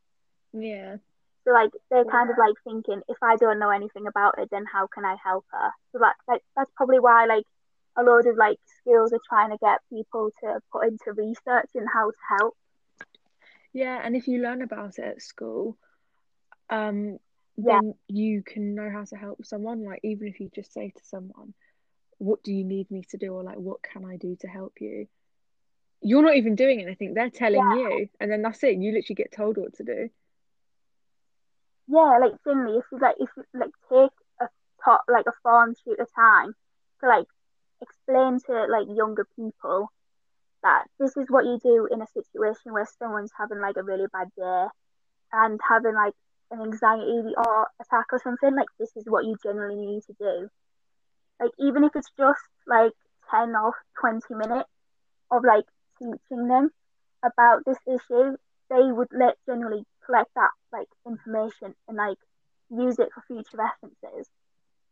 [0.53, 0.97] Yeah.
[1.49, 4.67] So like they're kind of like thinking, if I don't know anything about it, then
[4.71, 5.71] how can I help her?
[5.93, 7.45] So that like that's probably why like
[7.97, 11.89] a load of like schools are trying to get people to put into research and
[11.91, 12.57] how to help.
[13.73, 15.79] Yeah, and if you learn about it at school,
[16.69, 17.19] um,
[17.57, 18.15] then yeah.
[18.15, 19.85] you can know how to help someone.
[19.85, 21.55] Like even if you just say to someone,
[22.19, 24.83] "What do you need me to do?" or like, "What can I do to help
[24.83, 25.09] you?"
[26.03, 27.75] You're not even doing anything; they're telling yeah.
[27.75, 28.77] you, and then that's it.
[28.77, 30.11] You literally get told what to do
[31.89, 34.49] yeah, like generally, if you like, if you like take a
[34.85, 36.53] top, like a form shoot of time
[37.01, 37.27] to like
[37.81, 39.91] explain to like younger people
[40.63, 44.07] that this is what you do in a situation where someone's having like a really
[44.13, 44.67] bad day
[45.33, 46.15] and having like
[46.51, 50.49] an anxiety or attack or something, like this is what you generally need to do.
[51.41, 52.93] Like even if it's just like
[53.31, 54.69] ten or twenty minutes
[55.31, 55.65] of like
[55.99, 56.71] teaching them
[57.25, 58.37] about this issue,
[58.71, 62.19] they would let generally collect that like information and like
[62.71, 64.29] use it for future references.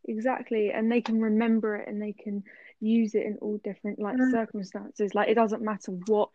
[0.08, 2.44] Exactly, and they can remember it and they can
[2.80, 4.30] use it in all different like mm.
[4.30, 5.14] circumstances.
[5.14, 6.30] Like it doesn't matter what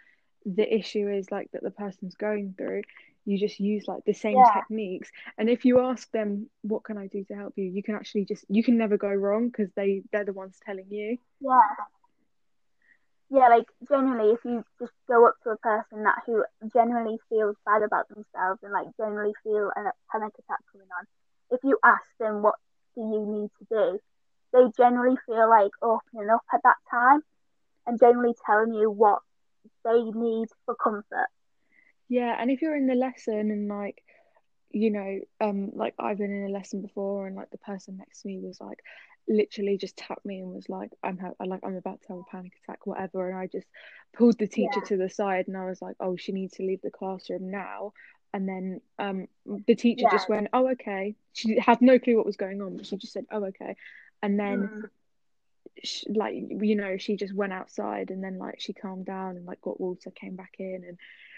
[0.46, 2.82] the issue is like that the person's going through
[3.26, 4.52] you just use like the same yeah.
[4.54, 7.94] techniques and if you ask them what can i do to help you you can
[7.94, 11.60] actually just you can never go wrong because they they're the ones telling you yeah
[13.32, 17.56] yeah, like generally, if you just go up to a person that who generally feels
[17.66, 21.06] bad about themselves and like generally feel a panic attack coming on,
[21.50, 22.56] if you ask them what
[22.94, 24.00] do you need to do,
[24.52, 27.22] they generally feel like opening up at that time
[27.88, 29.20] and generally telling you what
[29.86, 31.28] they need for comfort.
[32.10, 34.04] Yeah, and if you're in the lesson and like
[34.74, 38.22] you know, um, like I've been in a lesson before, and like the person next
[38.22, 38.80] to me was like,
[39.28, 42.24] literally just tapped me and was like, "I'm ha- like I'm about to have a
[42.32, 43.68] panic attack, whatever." And I just
[44.14, 44.88] pulled the teacher yeah.
[44.90, 47.94] to the side and I was like, "Oh, she needs to leave the classroom now."
[48.34, 49.28] And then um,
[49.68, 50.12] the teacher yeah.
[50.12, 53.14] just went, "Oh, okay." She had no clue what was going on, but she just
[53.14, 53.76] said, "Oh, okay."
[54.22, 54.60] And then.
[54.60, 54.90] Mm.
[55.84, 59.46] She, like you know she just went outside and then like she calmed down and
[59.46, 60.98] like got water came back in and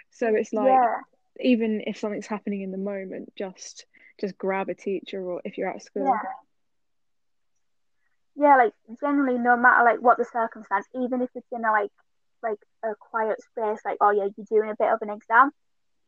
[0.09, 0.95] so it's like yeah.
[1.39, 3.85] even if something's happening in the moment just
[4.19, 6.29] just grab a teacher or if you're at school yeah
[8.35, 11.91] yeah, like generally, no matter like what the circumstance, even if it's in a like
[12.41, 15.51] like a quiet space, like oh yeah, you're doing a bit of an exam.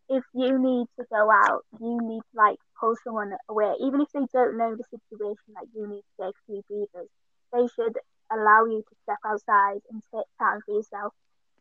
[0.09, 4.09] If you need to go out, you need to like pull someone away, even if
[4.13, 5.53] they don't know the situation.
[5.53, 7.09] Like you need to take a few breathers.
[7.53, 7.97] They should
[8.31, 11.13] allow you to step outside and take time for yourself,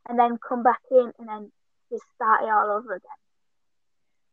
[0.08, 1.52] and then come back in and then
[1.90, 3.20] just start it all over again.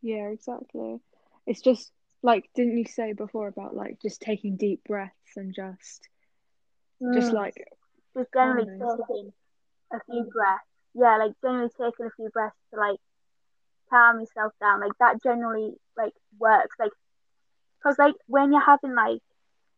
[0.02, 1.00] Yeah, exactly.
[1.46, 1.92] It's just
[2.24, 6.08] like didn't you say before about like just taking deep breaths and just
[7.02, 7.14] Mm.
[7.16, 7.56] Just like
[8.16, 9.34] just generally taking
[9.94, 10.66] a few breaths.
[10.94, 13.00] Yeah, like generally taking a few breaths to like
[13.90, 14.82] calm yourself down.
[14.82, 16.76] Like that generally like works.
[16.80, 16.92] Like
[17.80, 19.22] because like when you're having like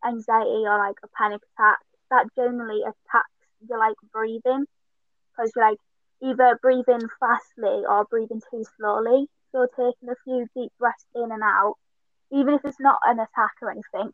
[0.06, 4.66] anxiety or like a panic attack, that generally attacks your like breathing
[5.32, 5.80] because you're like
[6.22, 9.28] either breathing fastly or breathing too slowly.
[9.52, 11.76] So taking a few deep breaths in and out,
[12.32, 14.12] even if it's not an attack or anything,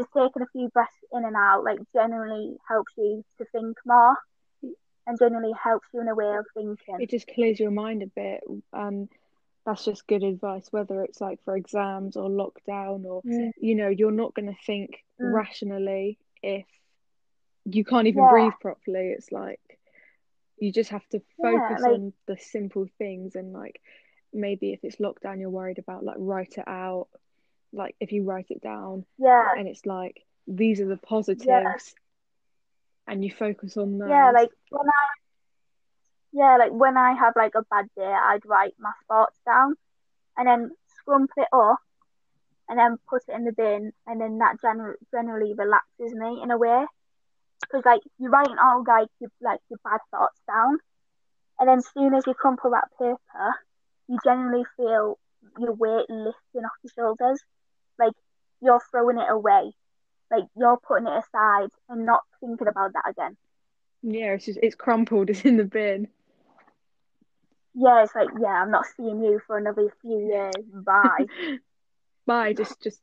[0.00, 4.16] just taking a few breaths in and out like generally helps you to think more
[5.06, 6.96] and generally helps you in a way of thinking.
[7.00, 8.40] It just clears your mind a bit
[8.72, 9.08] and
[9.66, 13.50] that's just good advice whether it's like for exams or lockdown or mm.
[13.60, 15.32] you know you're not going to think mm.
[15.32, 16.64] rationally if
[17.66, 18.30] you can't even yeah.
[18.30, 19.60] breathe properly it's like
[20.58, 23.80] you just have to focus yeah, like, on the simple things and like
[24.32, 27.08] maybe if it's lockdown you're worried about like write it out
[27.72, 29.48] like if you write it down yeah.
[29.56, 31.74] and it's like these are the positives yeah.
[33.06, 35.06] and you focus on that yeah like when i
[36.32, 39.74] yeah like when i have like a bad day i'd write my thoughts down
[40.36, 40.70] and then
[41.06, 41.78] scrump it up
[42.70, 46.50] and then put it in the bin and then that gen- generally relaxes me in
[46.50, 46.86] a way.
[47.60, 50.78] Because like you're writing all like your, like your bad thoughts down
[51.58, 53.54] and then soon as you crumple that paper
[54.08, 55.18] you generally feel
[55.58, 57.42] your weight lifting off your shoulders.
[58.00, 58.14] Like
[58.60, 59.72] you're throwing it away.
[60.30, 63.36] Like you're putting it aside and not thinking about that again.
[64.02, 66.08] Yeah, it's just it's crumpled, it's in the bin.
[67.74, 70.54] Yeah, it's like, yeah, I'm not seeing you for another few years.
[70.72, 71.26] Bye.
[72.26, 72.52] Bye.
[72.52, 73.00] Just just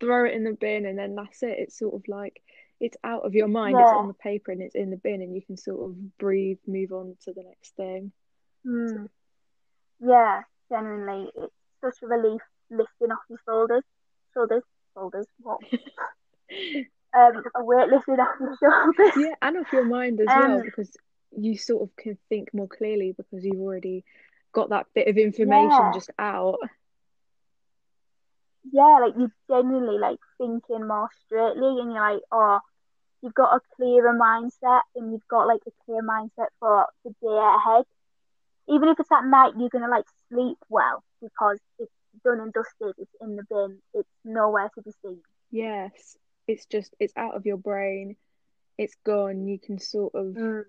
[0.00, 1.56] throw it in the bin and then that's it.
[1.58, 2.42] It's sort of like
[2.80, 3.84] it's out of your mind, yeah.
[3.84, 6.58] it's on the paper and it's in the bin and you can sort of breathe,
[6.66, 8.12] move on to the next thing.
[8.66, 8.88] Mm.
[8.88, 9.08] So.
[10.00, 11.30] Yeah, genuinely.
[11.36, 13.84] It's such a relief lifting off your shoulders
[14.34, 14.62] shoulders,
[14.94, 15.60] shoulders, what?
[17.16, 19.12] um, a weightlifting off your shoulders.
[19.16, 20.96] Yeah, and off your mind as um, well, because
[21.36, 24.04] you sort of can think more clearly because you've already
[24.52, 25.92] got that bit of information yeah.
[25.92, 26.58] just out.
[28.72, 32.60] Yeah, like you're genuinely like thinking more straightly, and you're like, oh,
[33.22, 37.26] you've got a clearer mindset, and you've got like a clear mindset for the day
[37.28, 37.84] ahead.
[38.68, 42.94] Even if it's at night, you're gonna like sleep well because it's done and dusted.
[42.98, 43.78] It's in the bin.
[43.92, 45.20] It's nowhere to be seen.
[45.50, 48.16] Yes, it's just it's out of your brain.
[48.78, 49.46] It's gone.
[49.46, 50.64] You can sort of mm.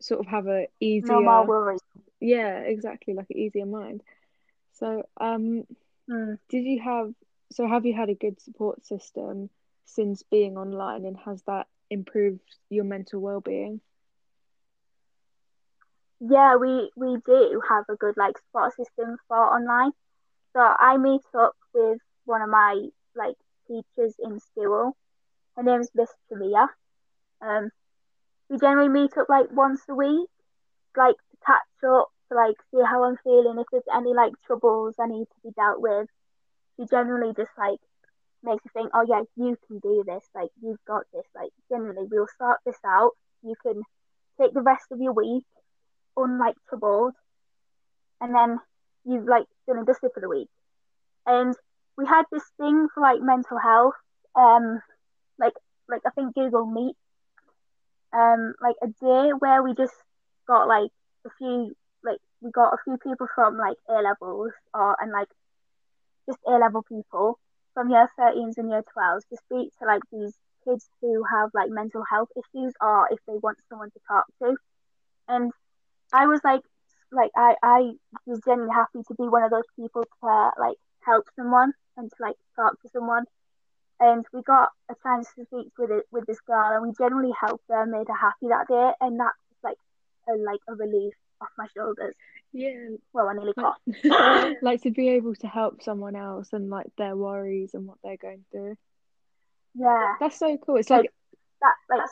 [0.00, 1.12] sort of have a easier.
[1.12, 1.80] No more worries.
[2.20, 3.14] Yeah, exactly.
[3.14, 4.02] Like an easier mind.
[4.74, 5.64] So, um,
[6.10, 6.38] mm.
[6.48, 7.12] did you have?
[7.52, 9.50] So, have you had a good support system
[9.84, 13.80] since being online, and has that improved your mental well-being?
[16.20, 19.92] yeah, we we do have a good like support system for online.
[20.56, 23.36] So I meet up with one of my like
[23.68, 24.96] teachers in school.
[25.54, 26.68] Her name is Miss Tamia.
[27.42, 27.68] Um,
[28.48, 30.30] we generally meet up like once a week,
[30.96, 34.94] like to catch up, to like see how I'm feeling, if there's any like troubles
[34.98, 36.08] I need to be dealt with.
[36.80, 37.80] She generally just like
[38.42, 42.08] makes me think, oh yeah, you can do this, like you've got this, like generally
[42.10, 43.10] we'll sort this out.
[43.42, 43.82] You can
[44.40, 45.44] take the rest of your week
[46.16, 47.12] unlike troubled,
[48.22, 48.58] and then
[49.06, 50.48] you've like been in dusted for the week.
[51.26, 51.54] And
[51.96, 53.94] we had this thing for like mental health,
[54.34, 54.80] um,
[55.38, 55.54] like
[55.88, 56.96] like I think Google Meet,
[58.12, 59.94] um, like a day where we just
[60.46, 60.90] got like
[61.24, 65.28] a few like we got a few people from like A levels or and like
[66.26, 67.38] just A level people
[67.74, 70.34] from year 13s and year 12s to speak to like these
[70.64, 74.56] kids who have like mental health issues or if they want someone to talk to.
[75.28, 75.52] And
[76.12, 76.62] I was like
[77.12, 77.92] like I I
[78.26, 82.10] was genuinely happy to be one of those people to uh, like help someone and
[82.10, 83.24] to like talk to someone.
[83.98, 87.32] And we got a chance to speak with it with this girl, and we generally
[87.40, 89.78] helped her, made her happy that day, and that's like
[90.28, 92.14] a like a relief off my shoulders.
[92.52, 92.96] Yeah.
[93.12, 93.76] Well, I nearly got
[94.62, 98.16] like to be able to help someone else and like their worries and what they're
[98.16, 98.76] going through.
[99.74, 100.14] Yeah.
[100.20, 100.76] That's so cool.
[100.76, 101.10] It's like, like
[101.62, 101.96] that.
[101.96, 102.08] Like,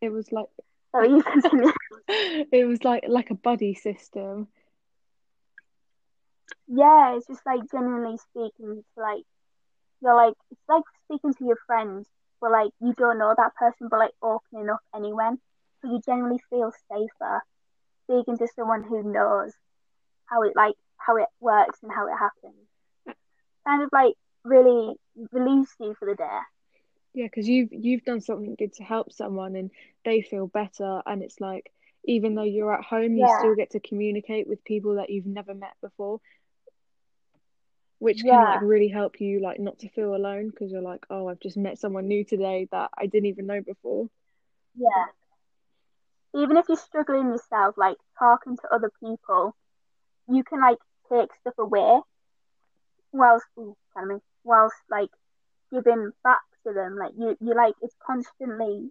[0.00, 0.46] it was like
[0.94, 1.72] Oh, you continue.
[2.08, 4.48] it was like like a buddy system.
[6.68, 9.24] Yeah, it's just like generally speaking, like
[10.00, 12.06] you're like it's like speaking to your friends,
[12.40, 15.30] but like you don't know that person, but like opening up anyway,
[15.80, 17.40] so you generally feel safer
[18.04, 19.52] speaking to someone who knows
[20.26, 23.16] how it like how it works and how it happens.
[23.66, 24.14] Kind of like
[24.44, 24.94] really
[25.30, 26.38] relieves you for the day.
[27.14, 29.70] Yeah, because you've you've done something good to help someone and
[30.04, 31.70] they feel better, and it's like
[32.04, 35.54] even though you're at home, you still get to communicate with people that you've never
[35.54, 36.20] met before,
[37.98, 41.28] which can like really help you like not to feel alone because you're like, oh,
[41.28, 44.08] I've just met someone new today that I didn't even know before.
[44.76, 44.88] Yeah.
[46.34, 49.54] Even if you're struggling yourself, like talking to other people,
[50.28, 50.78] you can like
[51.12, 52.00] take stuff away
[53.12, 55.10] whilst ooh, pardon me, whilst like
[55.70, 56.96] giving back to them.
[56.98, 58.90] Like you, you like it's constantly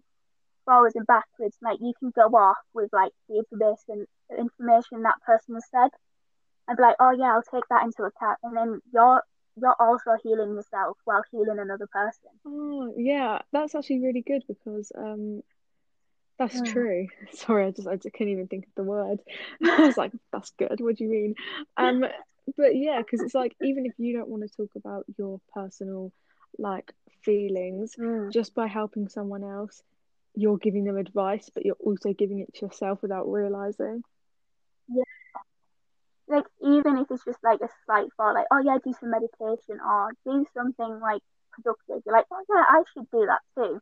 [0.64, 1.56] forwards and backwards.
[1.62, 4.06] Like you can go off with like the information
[4.36, 5.90] information that person has said
[6.68, 9.22] and be like, oh yeah, I'll take that into account, and then you're
[9.56, 12.30] you're also healing yourself while healing another person.
[12.46, 15.42] Oh, yeah, that's actually really good because um
[16.38, 16.72] that's Mm.
[16.72, 17.06] true.
[17.32, 19.20] Sorry, I just I just couldn't even think of the word.
[19.64, 20.80] I was like, that's good.
[20.80, 21.34] What do you mean?
[21.76, 22.04] Um,
[22.56, 26.12] but yeah, because it's like even if you don't want to talk about your personal
[26.58, 26.92] like
[27.24, 28.30] feelings, Mm.
[28.32, 29.82] just by helping someone else,
[30.34, 34.02] you're giving them advice, but you're also giving it to yourself without realizing.
[34.88, 35.04] Yeah.
[36.28, 39.80] Like even if it's just like a slight thought, like oh yeah, do some meditation
[39.84, 42.02] or do something like productive.
[42.06, 43.80] You're like, oh yeah, I should do that too.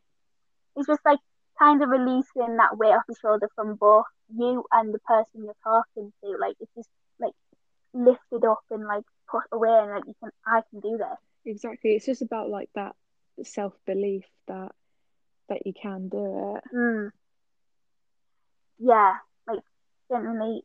[0.75, 1.19] It's just like
[1.59, 5.55] kind of releasing that weight off your shoulder from both you and the person you're
[5.63, 6.37] talking to.
[6.37, 6.89] Like it's just
[7.19, 7.33] like
[7.93, 11.17] lifted up and like put away, and like you can, I can do this.
[11.45, 11.95] Exactly.
[11.95, 12.95] It's just about like that
[13.43, 14.71] self-belief that
[15.49, 16.63] that you can do it.
[16.75, 17.11] Mm.
[18.79, 19.13] Yeah,
[19.47, 19.59] like
[20.09, 20.63] genuinely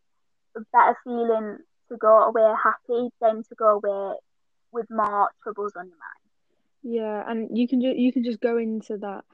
[0.57, 1.59] a better feeling
[1.89, 4.17] to go away happy than to go away
[4.73, 6.23] with more troubles on your mind.
[6.83, 9.25] Yeah, and you can just you can just go into that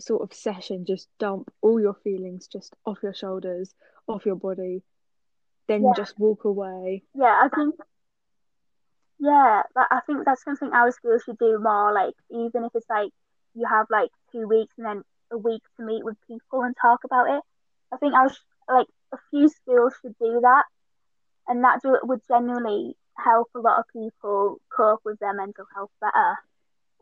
[0.00, 3.74] sort of session, just dump all your feelings just off your shoulders,
[4.08, 4.82] off your body,
[5.68, 5.92] then Yeah.
[5.96, 7.04] just walk away.
[7.14, 7.74] Yeah, I think.
[9.22, 11.92] Yeah, that, I think that's something our school should do more.
[11.94, 13.12] Like, even if it's like
[13.54, 17.04] you have like two weeks and then a week to meet with people and talk
[17.04, 17.42] about it.
[17.92, 20.64] I think our sh- like a few schools should do that,
[21.48, 25.90] and that do, would genuinely help a lot of people cope with their mental health
[26.00, 26.38] better.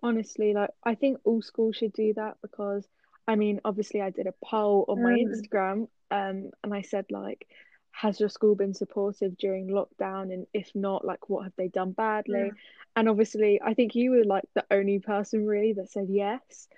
[0.02, 2.88] Honestly, like I think all schools should do that because
[3.28, 5.26] I mean, obviously I did a poll on my Mm.
[5.26, 7.46] Instagram, um, and I said like,
[7.92, 10.32] has your school been supportive during lockdown?
[10.32, 12.52] And if not, like what have they done badly?
[12.52, 12.56] Mm.
[12.96, 16.68] And obviously I think you were like the only person really that said yes.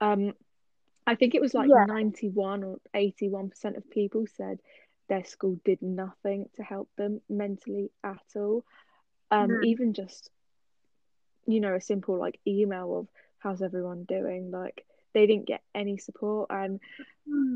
[0.00, 0.34] Um,
[1.06, 1.84] I think it was like Yeah.
[1.86, 4.60] 91 or 81% of people said
[5.08, 8.64] their school did nothing to help them mentally at all.
[9.30, 9.62] Um, Mm.
[9.62, 10.30] even just,
[11.46, 13.08] you know, a simple like email of
[13.38, 14.50] how's everyone doing?
[14.50, 16.50] Like they didn't get any support.
[16.50, 16.80] And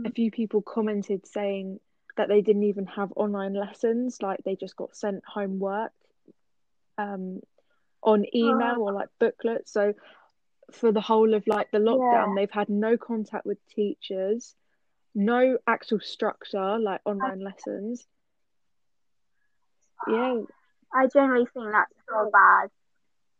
[0.04, 0.12] a Mm.
[0.12, 1.80] few people commented saying
[2.16, 5.92] that they didn't even have online lessons, like they just got sent homework
[6.98, 7.40] um
[8.02, 9.72] on email or like booklets.
[9.72, 9.94] So
[10.72, 12.34] for the whole of like the lockdown, Yeah.
[12.34, 14.54] they've had no contact with teachers,
[15.14, 18.06] no actual structure like online lessons.
[20.08, 20.42] Yeah,
[20.92, 22.70] I generally think that's so bad.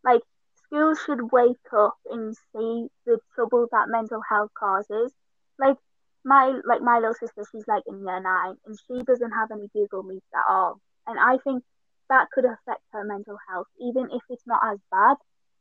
[0.05, 0.23] Like
[0.55, 5.12] schools should wake up and see the trouble that mental health causes.
[5.59, 5.77] Like
[6.25, 9.68] my like my little sister, she's like in year nine and she doesn't have any
[9.73, 10.81] Google Meets at all.
[11.07, 11.64] And I think
[12.09, 15.16] that could affect her mental health, even if it's not as bad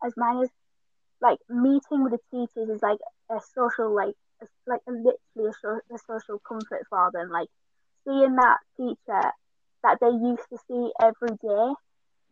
[0.05, 0.49] as mine is.
[1.21, 2.97] Like meeting with the teachers is like
[3.29, 7.29] a social like a, like a, literally a, a social comfort for them.
[7.29, 7.47] Like
[8.05, 9.31] seeing that teacher
[9.83, 11.73] that they used to see every day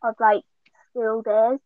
[0.04, 0.44] of like
[0.90, 1.60] school days,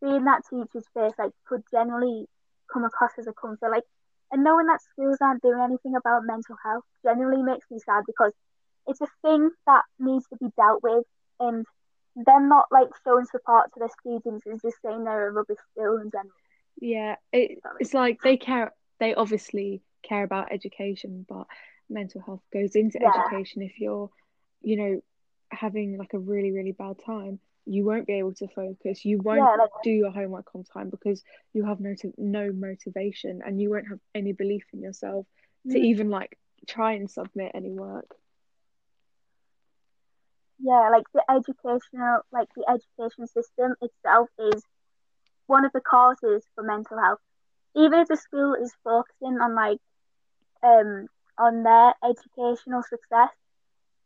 [0.00, 2.26] seeing that teacher's face like could generally
[2.72, 3.70] come across as a comfort.
[3.70, 3.84] Like,
[4.32, 8.32] and knowing that schools aren't doing anything about mental health generally makes me sad because
[8.86, 11.04] it's a thing that needs to be dealt with,
[11.40, 11.66] and
[12.16, 15.98] they're not like showing support to their students and just saying they're a rubbish school
[15.98, 16.32] in general.
[16.80, 17.16] yeah.
[17.32, 21.46] It, it's like they care, they obviously care about education, but
[21.88, 23.08] mental health goes into Yeah.
[23.08, 23.62] education.
[23.62, 24.10] If you're,
[24.62, 25.00] you know,
[25.50, 29.04] having like a really, really bad time, you won't be able to focus.
[29.04, 33.40] You won't Yeah, like do your homework on time because you have no no motivation
[33.44, 35.26] and you won't have any belief in yourself
[35.70, 35.80] to Mm.
[35.80, 36.38] even like
[36.68, 38.16] try and submit any work.
[40.58, 44.64] yeah, like the educational, like the education system itself is
[45.46, 47.20] one of the causes for mental health.
[47.76, 49.78] Even if the school is focusing on like
[50.62, 51.06] um
[51.38, 53.30] on their educational success,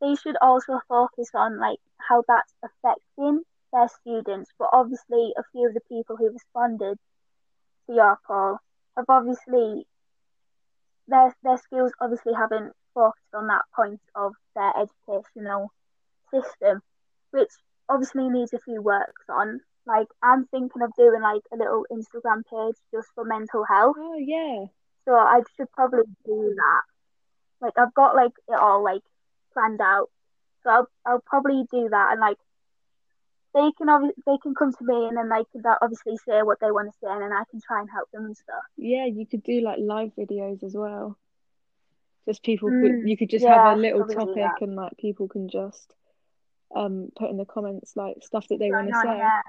[0.00, 3.42] they should also focus on like how that's affecting
[3.72, 6.98] their students, but obviously a few of the people who responded
[7.86, 8.58] to your call
[8.96, 9.86] have obviously
[11.08, 15.72] their their schools obviously haven't focused on that point of their educational
[16.30, 16.80] system,
[17.30, 17.50] which
[17.88, 19.60] obviously needs a few works on.
[19.86, 23.96] Like I'm thinking of doing like a little Instagram page just for mental health.
[23.98, 24.66] Oh yeah.
[25.04, 26.82] So I should probably do that.
[27.60, 29.02] Like I've got like it all like
[29.52, 30.08] planned out.
[30.62, 32.38] So I'll I'll probably do that and like
[33.55, 36.59] they can obviously they can come to me and then they can obviously say what
[36.61, 38.62] they want to say and then I can try and help them and stuff.
[38.76, 41.18] Yeah, you could do like live videos as well.
[42.26, 45.28] Just people mm, could you could just yeah, have a little topic and like people
[45.28, 45.92] can just
[46.74, 49.16] um put in the comments like stuff that they want to say.
[49.18, 49.40] Yeah.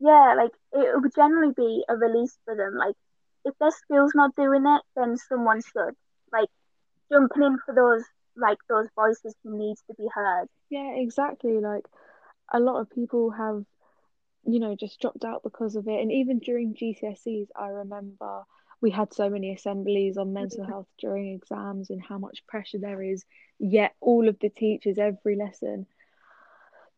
[0.00, 2.76] yeah, like it would generally be a release for them.
[2.76, 2.96] Like
[3.44, 5.94] if their school's not doing it, then someone should.
[6.32, 6.48] Like
[7.10, 8.04] jumping in for those
[8.36, 10.46] like those voices who needs to be heard.
[10.70, 11.58] Yeah, exactly.
[11.60, 11.84] Like
[12.52, 13.64] a lot of people have,
[14.44, 16.00] you know, just dropped out because of it.
[16.00, 18.42] And even during GCSEs, I remember
[18.80, 20.70] we had so many assemblies on mental mm-hmm.
[20.70, 23.24] health during exams and how much pressure there is.
[23.58, 25.86] Yet all of the teachers, every lesson,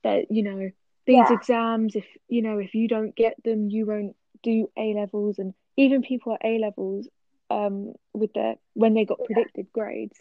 [0.02, 0.70] that you know
[1.06, 1.32] these yeah.
[1.32, 5.54] exams, if you know if you don't get them, you won't do A levels, and
[5.76, 7.08] even people at A levels,
[7.48, 10.18] um, with their when they got predicted grades,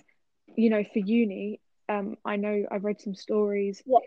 [0.58, 4.00] you know, for uni, um, I know I've read some stories yeah.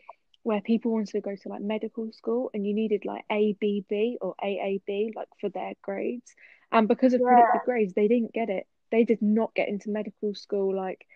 [0.42, 4.34] where people wanted to go to like medical school and you needed like ABB or
[4.44, 6.34] AAB like for their grades,
[6.70, 7.28] and because of yeah.
[7.28, 8.66] predicted grades, they didn't get it.
[8.90, 10.76] They did not get into medical school.
[10.76, 11.06] Like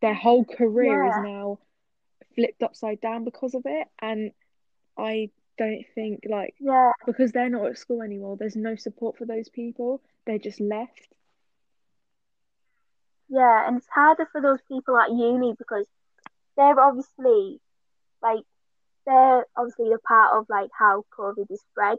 [0.00, 1.10] their whole career yeah.
[1.10, 1.58] is now
[2.34, 4.30] flipped upside down because of it, and
[4.96, 8.36] I don't think like yeah because they're not at school anymore.
[8.36, 10.02] There's no support for those people.
[10.26, 11.08] They're just left
[13.28, 15.86] yeah, and it's harder for those people at uni because
[16.56, 17.60] they're obviously
[18.22, 18.44] like
[19.06, 21.98] they're obviously a part of like how COVID is spread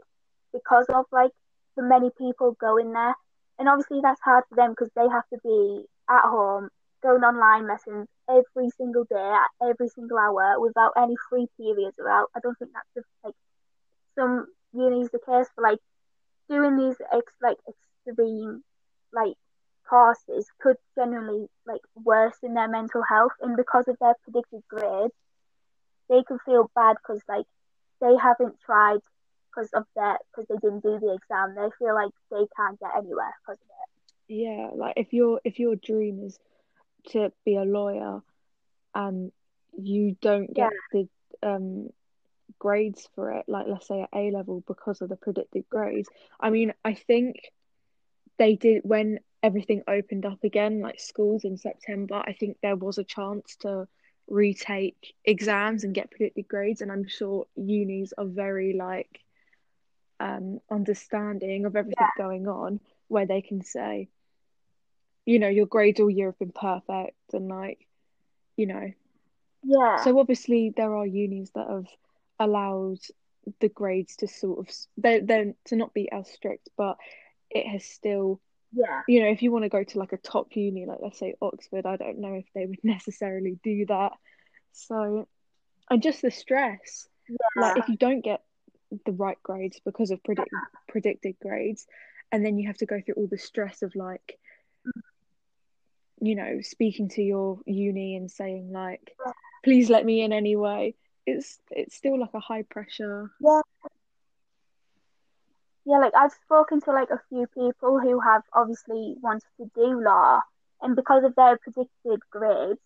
[0.52, 1.30] because of like
[1.76, 3.14] the many people going there,
[3.58, 6.68] and obviously that's hard for them because they have to be at home
[7.02, 11.96] going online lessons every single day at every single hour without any free periods.
[11.98, 13.34] Without I don't think that's just like
[14.14, 15.78] some unis the case for like
[16.48, 18.62] doing these ex like extreme
[19.12, 19.34] like
[19.88, 25.14] courses could generally like worsen their mental health and because of their predicted grades
[26.08, 27.46] they can feel bad because like
[28.00, 29.00] they haven't tried
[29.50, 32.90] because of that because they didn't do the exam they feel like they can't get
[32.96, 36.38] anywhere because of it yeah like if your if your dream is
[37.08, 38.20] to be a lawyer
[38.94, 39.32] and
[39.78, 41.02] you don't get yeah.
[41.42, 41.88] the um
[42.58, 46.08] grades for it like let's say at a level because of the predicted grades
[46.40, 47.36] i mean i think
[48.38, 52.98] they did when everything opened up again, like schools in September, I think there was
[52.98, 53.86] a chance to
[54.26, 56.80] retake exams and get predicted grades.
[56.80, 59.20] And I'm sure unis are very like
[60.18, 62.24] um understanding of everything yeah.
[62.24, 64.08] going on, where they can say,
[65.24, 67.86] you know, your grades all year have been perfect and like,
[68.56, 68.90] you know.
[69.62, 70.02] Yeah.
[70.02, 71.88] So obviously there are unis that have
[72.40, 72.98] allowed
[73.60, 76.96] the grades to sort of they they to not be as strict, but
[77.48, 78.40] it has still
[78.76, 79.02] yeah.
[79.08, 81.34] You know if you want to go to like a top uni like let's say
[81.40, 84.12] oxford i don't know if they would necessarily do that.
[84.72, 85.26] So
[85.90, 87.62] and just the stress yeah.
[87.62, 88.42] like if you don't get
[89.04, 90.50] the right grades because of predict-
[90.88, 91.86] predicted grades
[92.30, 94.38] and then you have to go through all the stress of like
[96.20, 99.16] you know speaking to your uni and saying like
[99.64, 100.94] please let me in anyway
[101.26, 103.60] it's it's still like a high pressure yeah
[105.86, 110.02] yeah, like I've spoken to like a few people who have obviously wanted to do
[110.02, 110.40] law,
[110.82, 112.80] and because of their predicted grades,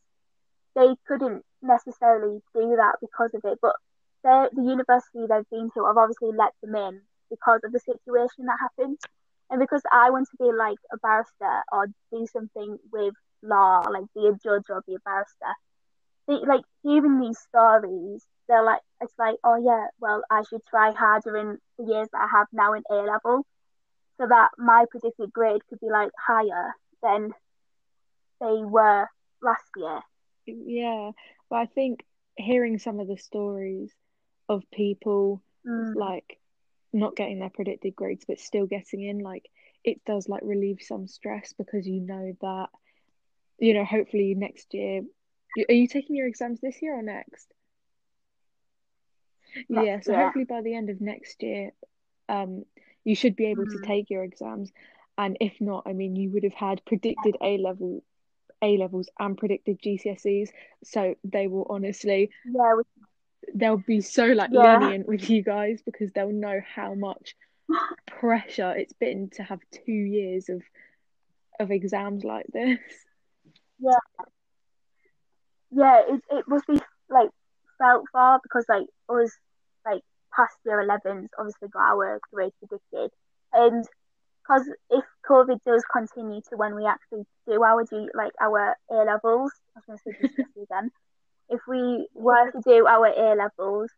[0.77, 3.59] they couldn't necessarily do that because of it.
[3.63, 3.75] But
[4.23, 8.59] the university they've been to I've obviously let them in because of the situation that
[8.61, 8.99] happened,
[9.49, 14.05] and because I want to be like a barrister or do something with law, like
[14.15, 15.55] be a judge or be a barrister.
[16.29, 20.93] They, like hearing these stories they're like, it's like, oh yeah, well, I should try
[20.93, 23.47] harder in the years that I have now in A level,
[24.19, 27.31] so that my predicted grade could be like higher than
[28.41, 29.07] they were
[29.41, 30.01] last year.
[30.47, 31.13] Yeah,
[31.49, 32.05] but I think
[32.37, 33.93] hearing some of the stories
[34.49, 35.95] of people mm.
[35.95, 36.39] like
[36.93, 39.49] not getting their predicted grades but still getting in, like
[39.85, 42.69] it does like relieve some stress because you know that
[43.59, 45.03] you know hopefully next year
[45.69, 47.53] are you taking your exams this year or next
[49.69, 51.71] yeah, so hopefully by the end of next year,
[52.29, 52.65] um,
[53.05, 53.73] you should be able mm.
[53.73, 54.71] to take your exams.
[55.19, 58.03] And if not, I mean, you would have had predicted A level,
[58.63, 60.51] A levels, and predicted GCSEs.
[60.85, 62.83] So they will honestly, yeah, we...
[63.55, 64.79] they'll be so like yeah.
[64.79, 67.37] lenient with you guys because they'll know how much
[68.07, 70.63] pressure it's been to have two years of
[71.59, 72.79] of exams like this.
[73.79, 74.25] Yeah.
[75.71, 77.31] Yeah, it it must be like
[77.79, 79.31] felt for because like us
[79.85, 80.03] like
[80.35, 83.11] past year 11s obviously got our grades predicted
[83.53, 83.85] and
[84.51, 88.95] because if COVID does continue to when we actually do our G, like our A
[88.95, 90.91] levels, I was going to say again.
[91.49, 93.91] If we were to do our A levels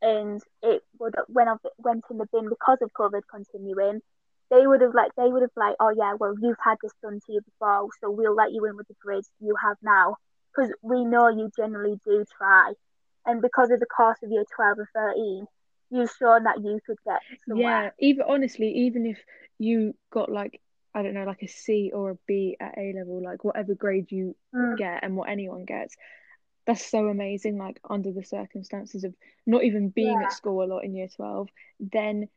[0.00, 4.00] and it would when up, went in the bin because of COVID continuing,
[4.50, 7.20] they would have like they would have like, oh yeah, well you've had this done
[7.26, 10.16] to you before, so we'll let you in with the grades you have now
[10.54, 12.72] because we know you generally do try,
[13.26, 15.46] and because of the course of year twelve and thirteen,
[15.90, 17.84] you've shown that you could get somewhere.
[17.84, 19.18] Yeah, even honestly, even if
[19.58, 20.60] you got like
[20.94, 24.12] I don't know, like a C or a B at A level, like whatever grade
[24.12, 24.76] you mm.
[24.76, 25.96] get and what anyone gets,
[26.66, 27.58] that's so amazing.
[27.58, 29.14] Like under the circumstances of
[29.46, 30.26] not even being yeah.
[30.26, 31.48] at school a lot in year twelve,
[31.80, 32.28] then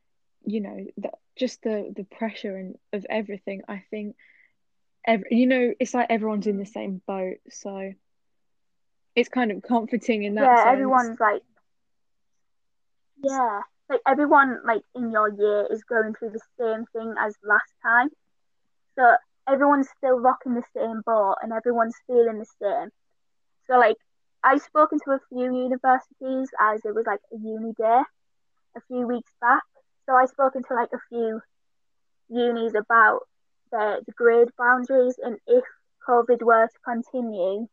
[0.45, 3.63] you know that just the the pressure and of everything.
[3.67, 4.15] I think,
[5.05, 7.93] every, you know, it's like everyone's in the same boat, so
[9.15, 10.43] it's kind of comforting in that.
[10.43, 10.67] Yeah, sense.
[10.67, 11.41] everyone's like,
[13.23, 17.71] yeah, like everyone like in your year is going through the same thing as last
[17.83, 18.09] time.
[18.95, 19.15] So
[19.47, 22.89] everyone's still rocking the same boat and everyone's feeling the same.
[23.67, 23.97] So like
[24.43, 28.01] I've spoken to a few universities as it was like a uni day
[28.75, 29.63] a few weeks back.
[30.05, 31.41] So I've spoken to like a few
[32.29, 33.21] unis about
[33.71, 35.63] the, the grade boundaries and if
[36.07, 37.67] COVID were to continue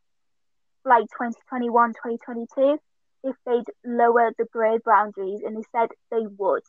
[0.84, 2.78] like 2021, 2022,
[3.24, 6.62] if they'd lower the grade boundaries, and they said they would.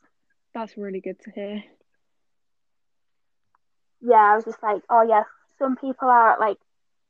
[0.54, 1.62] That's really good to hear.
[4.00, 5.24] Yeah, I was just like, oh yeah,
[5.58, 6.58] some people are like,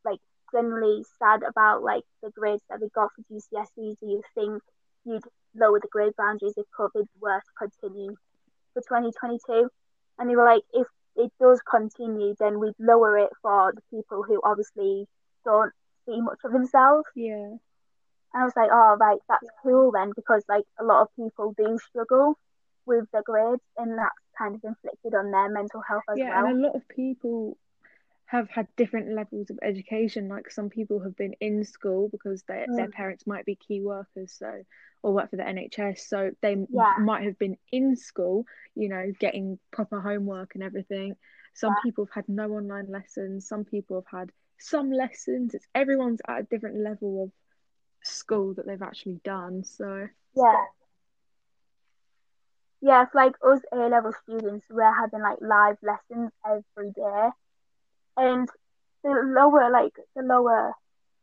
[0.05, 0.20] like
[0.52, 3.98] generally sad about like the grades that they got for GCSEs.
[4.00, 4.62] Do you think
[5.05, 5.24] you'd
[5.55, 8.14] lower the grade boundaries if COVID were to continue
[8.72, 9.68] for 2022?
[10.18, 10.86] And they were like, if
[11.16, 15.07] it does continue, then we'd lower it for the people who obviously
[15.44, 15.72] don't
[16.07, 17.07] see much of themselves.
[17.14, 17.57] Yeah.
[18.34, 21.55] And I was like, oh, right, that's cool then, because like a lot of people
[21.57, 22.38] do struggle
[22.86, 26.44] with their grades, and that's kind of inflicted on their mental health as yeah, well.
[26.44, 27.57] Yeah, and a lot of people
[28.26, 30.28] have had different levels of education.
[30.28, 32.76] Like some people have been in school because their mm.
[32.76, 34.62] their parents might be key workers, so
[35.02, 36.94] or work for the NHS, so they yeah.
[37.00, 41.14] might have been in school, you know, getting proper homework and everything.
[41.52, 41.82] Some yeah.
[41.84, 43.46] people have had no online lessons.
[43.46, 44.32] Some people have had
[44.64, 45.54] some lessons.
[45.54, 47.32] It's everyone's at a different level of
[48.02, 49.64] school that they've actually done.
[49.64, 50.64] So yeah,
[52.80, 53.02] yeah.
[53.02, 57.28] It's like us A level students, we're having like live lessons every day,
[58.16, 58.48] and
[59.02, 60.72] the lower like the lower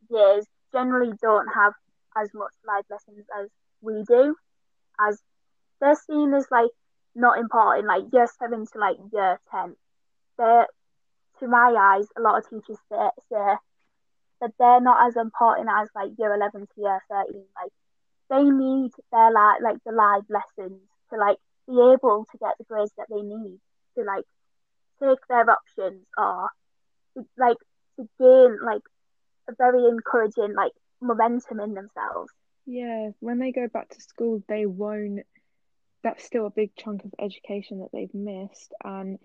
[0.10, 1.74] years generally don't have
[2.16, 3.50] as much live lessons as
[3.82, 4.36] we do,
[5.00, 5.20] as
[5.80, 6.70] they're seen as like
[7.16, 7.88] not important.
[7.88, 9.76] Like year seven to like year ten,
[10.38, 10.68] they're
[11.42, 13.56] to my eyes, a lot of teachers say, say
[14.42, 17.72] that they're not as important as like year 11 to year 13 like
[18.30, 20.82] they need their like like the live lessons
[21.12, 21.38] to like
[21.68, 23.60] be able to get the grades that they need
[23.98, 24.26] to like
[25.02, 26.50] take their options or
[27.16, 27.58] to, like
[27.98, 28.82] to gain like
[29.48, 30.72] a very encouraging like
[31.02, 32.32] momentum in themselves.
[32.66, 35.22] Yeah when they go back to school they won't
[36.04, 38.74] that's still a big chunk of education that they've missed.
[38.84, 39.20] And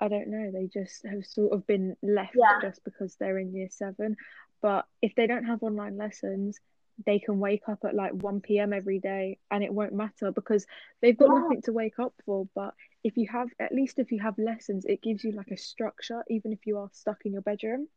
[0.00, 2.60] I don't know, they just have sort of been left yeah.
[2.62, 4.16] just because they're in year seven.
[4.60, 6.58] But if they don't have online lessons,
[7.06, 8.72] they can wake up at like 1 p.m.
[8.72, 10.66] every day and it won't matter because
[11.00, 11.40] they've got yeah.
[11.40, 12.48] nothing to wake up for.
[12.54, 12.74] But
[13.04, 16.24] if you have, at least if you have lessons, it gives you like a structure,
[16.28, 17.88] even if you are stuck in your bedroom.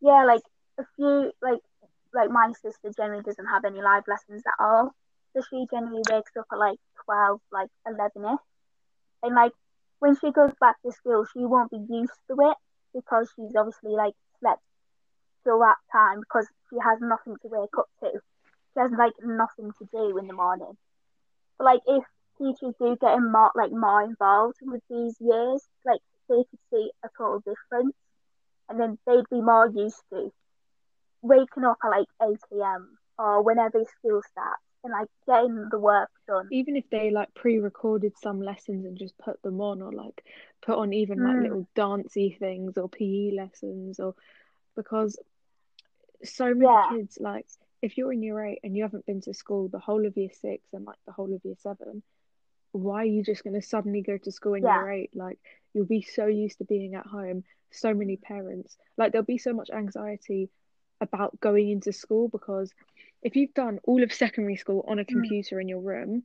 [0.00, 0.42] Yeah, like
[0.78, 1.60] a few, like,
[2.14, 4.94] like my sister generally doesn't have any live lessons at all.
[5.34, 8.38] So she generally wakes up at like 12, like 11 ish
[9.22, 9.52] and like
[9.98, 12.56] when she goes back to school, she won't be used to it
[12.94, 14.62] because she's obviously like slept
[15.44, 18.10] till that time because she has nothing to wake up to.
[18.74, 20.76] She has like nothing to do in the morning.
[21.58, 22.04] But like if
[22.38, 27.08] teachers do get more like more involved with these years, like they could see a
[27.16, 27.96] total difference,
[28.68, 30.32] and then they'd be more used to
[31.22, 32.98] waking up at like eight a.m.
[33.18, 36.48] or whenever school starts and like getting the work done.
[36.50, 40.24] Even if they like pre-recorded some lessons and just put them on, or like
[40.62, 41.42] put on even like mm.
[41.42, 44.14] little dancey things or PE lessons, or
[44.76, 45.18] because
[46.24, 46.88] so many yeah.
[46.90, 47.46] kids like
[47.80, 50.30] if you're in year eight and you haven't been to school the whole of year
[50.40, 52.02] six and like the whole of year seven,
[52.72, 54.80] why are you just going to suddenly go to school in yeah.
[54.80, 55.10] year eight?
[55.14, 55.38] Like
[55.74, 57.44] you'll be so used to being at home.
[57.70, 60.48] So many parents like there'll be so much anxiety
[61.00, 62.72] about going into school because
[63.22, 65.08] if you've done all of secondary school on a mm.
[65.08, 65.62] computer mm.
[65.62, 66.22] in your room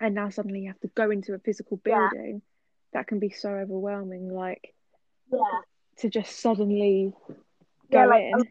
[0.00, 2.98] and now suddenly you have to go into a physical building yeah.
[3.00, 4.74] that can be so overwhelming like
[5.32, 5.60] yeah
[5.98, 7.12] to just suddenly
[7.90, 8.44] yeah, go like in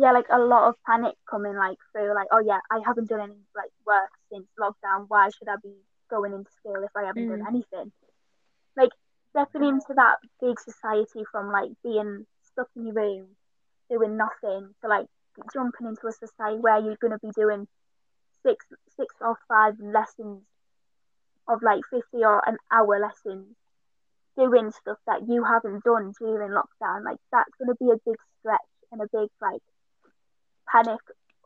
[0.00, 3.20] yeah, like a lot of panic coming like through, like, oh yeah, I haven't done
[3.20, 5.04] any like work since lockdown.
[5.08, 5.74] Why should I be
[6.08, 7.38] going into school if I haven't mm.
[7.38, 7.92] done anything?
[8.78, 8.92] Like
[9.30, 13.26] stepping into that big society from like being stuck in your room,
[13.90, 15.06] doing nothing, to like
[15.52, 17.66] jumping into a society where you're gonna be doing
[18.42, 18.64] six
[18.96, 20.42] six or five lessons
[21.48, 23.56] of like fifty or an hour lessons,
[24.36, 27.04] doing stuff that you haven't done during lockdown.
[27.04, 28.60] Like that's gonna be a big stretch
[28.92, 29.62] and a big like
[30.70, 31.00] panic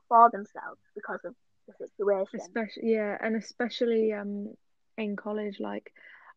[0.08, 1.34] for themselves because of
[1.66, 2.40] the situation.
[2.40, 4.54] Especially, yeah, and especially um
[4.96, 5.92] in college, like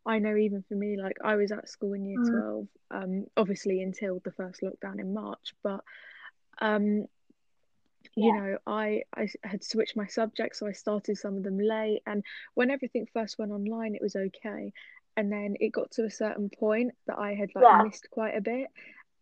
[0.08, 2.32] I know even for me, like I was at school in year mm.
[2.32, 5.84] twelve, um, obviously until the first lockdown in March, but
[6.60, 7.08] um,
[8.16, 8.40] you yeah.
[8.40, 12.24] know, I I had switched my subjects, so I started some of them late, and
[12.54, 14.72] when everything first went online, it was okay,
[15.18, 17.84] and then it got to a certain point that I had like yeah.
[17.84, 18.70] missed quite a bit,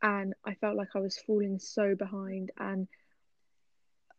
[0.03, 2.88] and I felt like I was falling so behind, and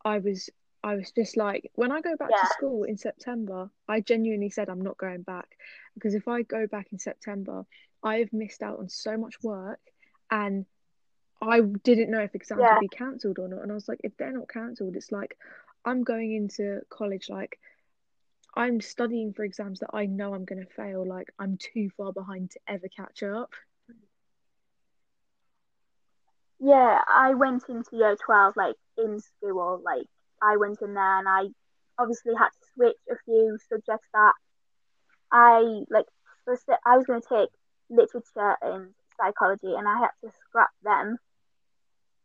[0.03, 0.49] I was
[0.87, 2.41] I was just like, when I go back yeah.
[2.41, 5.57] to school in September, I genuinely said I'm not going back
[5.95, 7.65] because if I go back in September,
[8.01, 9.81] I have missed out on so much work
[10.31, 10.65] and
[11.41, 12.75] I didn't know if exams yeah.
[12.75, 13.63] would be cancelled or not.
[13.63, 15.37] And I was like, if they're not cancelled, it's like
[15.83, 17.59] I'm going into college like
[18.55, 21.05] I'm studying for exams that I know I'm going to fail.
[21.05, 23.51] Like I'm too far behind to ever catch up.
[26.59, 29.81] Yeah, I went into year 12 like in school.
[29.83, 30.07] Like
[30.41, 31.47] I went in there and I
[31.99, 34.33] obviously had to switch a few subjects that
[35.31, 36.05] I like.
[36.45, 37.49] First, I was going to take
[37.89, 41.17] literature and psychology, and I had to scrap them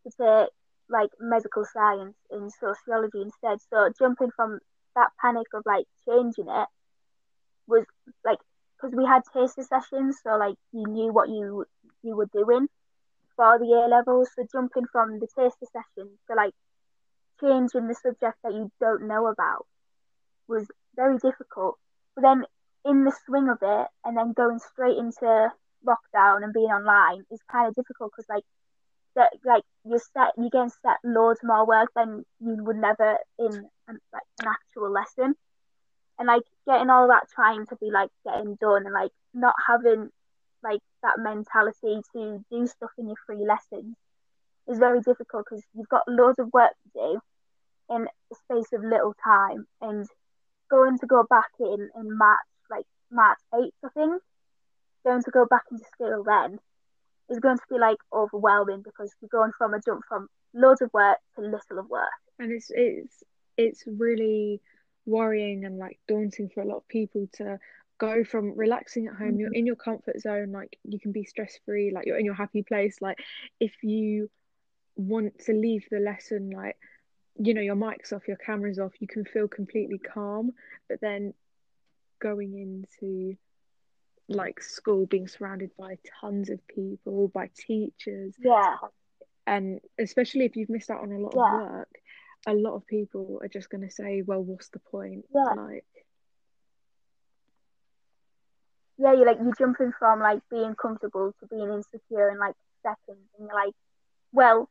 [0.04, 0.50] to take
[0.88, 3.58] like medical science and sociology instead.
[3.70, 4.60] So jumping from
[4.94, 6.68] that panic of like changing it
[7.66, 7.84] was
[8.24, 8.38] like
[8.76, 11.64] because we had taster sessions, so like you knew what you
[12.02, 12.68] you were doing
[13.36, 14.28] for the A levels.
[14.36, 16.54] So jumping from the taster session to like
[17.42, 19.66] changing the subject that you don't know about
[20.48, 20.66] was
[20.96, 21.78] very difficult.
[22.14, 22.44] But then
[22.84, 25.50] in the swing of it, and then going straight into
[25.86, 28.44] lockdown and being online is kind of difficult because like
[29.16, 33.68] that like you're set you're getting set loads more work than you would never in
[33.88, 35.34] an, like an actual lesson
[36.18, 40.08] and like getting all that trying to be like getting done and like not having
[40.62, 43.96] like that mentality to do stuff in your free lessons
[44.68, 47.20] is very difficult because you've got loads of work to do
[47.94, 50.06] in a space of little time and
[50.70, 52.38] going to go back in in March
[52.70, 54.22] like March 8th I think.
[55.04, 56.58] Going to go back into school then
[57.28, 60.92] is going to be like overwhelming because you're going from a jump from loads of
[60.92, 62.08] work to little of work.
[62.38, 63.22] And it's it's
[63.56, 64.60] it's really
[65.04, 67.58] worrying and like daunting for a lot of people to
[67.98, 69.30] go from relaxing at home.
[69.30, 69.40] Mm-hmm.
[69.40, 72.34] you're in your comfort zone like you can be stress free like you're in your
[72.34, 72.96] happy place.
[73.00, 73.18] Like
[73.60, 74.30] if you
[74.96, 76.76] want to leave the lesson like
[77.36, 80.50] you know your mic's off your camera's off you can feel completely calm
[80.88, 81.32] but then
[82.20, 83.36] going into
[84.28, 88.76] like school being surrounded by tons of people by teachers yeah
[89.46, 91.54] and especially if you've missed out on a lot yeah.
[91.54, 91.88] of work
[92.46, 95.54] a lot of people are just going to say well what's the point yeah.
[95.54, 95.84] like
[99.02, 103.26] yeah, you're like you're jumping from like being comfortable to being insecure in like seconds,
[103.38, 103.74] and you're like,
[104.32, 104.68] well,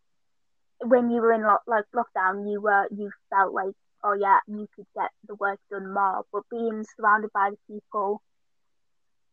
[0.84, 3.73] when you were in lo- like lockdown, you were you felt like,
[4.03, 8.21] oh yeah, you could get the work done more, but being surrounded by the people,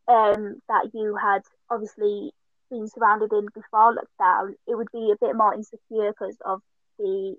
[0.09, 2.33] um, that you had obviously
[2.71, 6.61] been surrounded in before lockdown, it would be a bit more insecure because of
[6.99, 7.37] the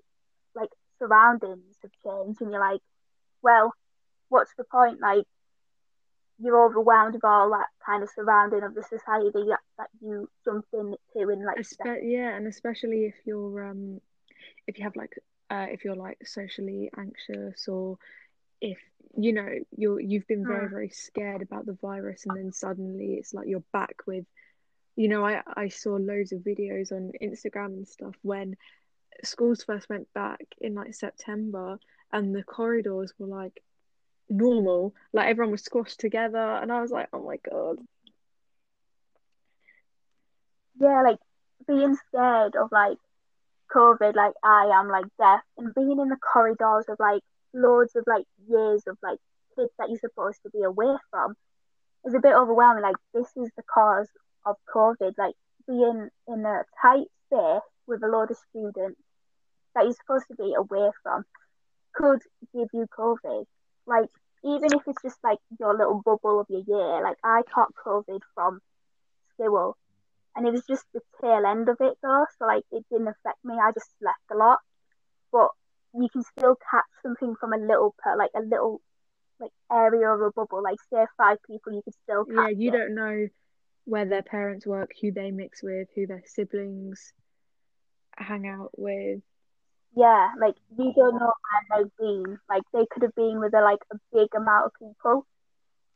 [0.54, 2.80] like surroundings have changed, and you're like,
[3.42, 3.72] well,
[4.28, 5.00] what's the point?
[5.00, 5.24] Like
[6.42, 10.64] you're overwhelmed with all that kind of surrounding of the society that, that you jump
[10.72, 14.00] into in like Espe- yeah and especially if you're um
[14.66, 15.18] if you have like
[15.50, 17.98] uh if you're like socially anxious or
[18.60, 18.78] if
[19.16, 20.70] you know you're you've been very mm.
[20.70, 24.24] very scared about the virus and then suddenly it's like you're back with
[24.96, 28.56] you know i i saw loads of videos on instagram and stuff when
[29.24, 31.78] schools first went back in like september
[32.12, 33.62] and the corridors were like
[34.30, 34.94] normal.
[35.12, 37.78] Like everyone was squashed together, and I was like, oh my god.
[40.80, 41.18] Yeah, like
[41.66, 42.96] being scared of like
[43.74, 47.22] COVID, like I am, like death, and being in the corridors of like
[47.52, 49.18] loads of like years of like
[49.56, 51.34] kids that you're supposed to be away from
[52.06, 52.82] is a bit overwhelming.
[52.82, 54.08] Like this is the cause
[54.46, 55.14] of COVID.
[55.18, 55.34] Like
[55.66, 59.00] being in a tight space with a load of students
[59.74, 61.24] that you're supposed to be away from
[61.94, 62.22] could
[62.54, 63.44] give you COVID.
[63.86, 64.08] Like,
[64.44, 68.20] even if it's just like your little bubble of your year, like I caught COVID
[68.34, 68.60] from
[69.34, 69.76] school
[70.36, 73.44] and it was just the tail end of it though, so like it didn't affect
[73.44, 73.54] me.
[73.54, 74.58] I just slept a lot,
[75.32, 75.48] but
[75.94, 78.80] you can still catch something from a little per like a little
[79.40, 80.62] like area of a bubble.
[80.62, 82.48] Like say five people, you could still yeah.
[82.48, 82.76] You it.
[82.76, 83.28] don't know
[83.84, 87.12] where their parents work, who they mix with, who their siblings
[88.16, 89.20] hang out with.
[89.96, 92.38] Yeah, like you don't know where they've been.
[92.48, 95.26] Like they could have been with a like a big amount of people,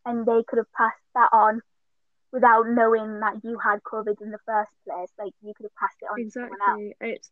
[0.05, 1.61] and they could have passed that on
[2.33, 5.11] without knowing that you had COVID in the first place.
[5.19, 6.81] Like you could have passed it on to someone else.
[6.81, 6.97] Exactly.
[7.01, 7.31] It's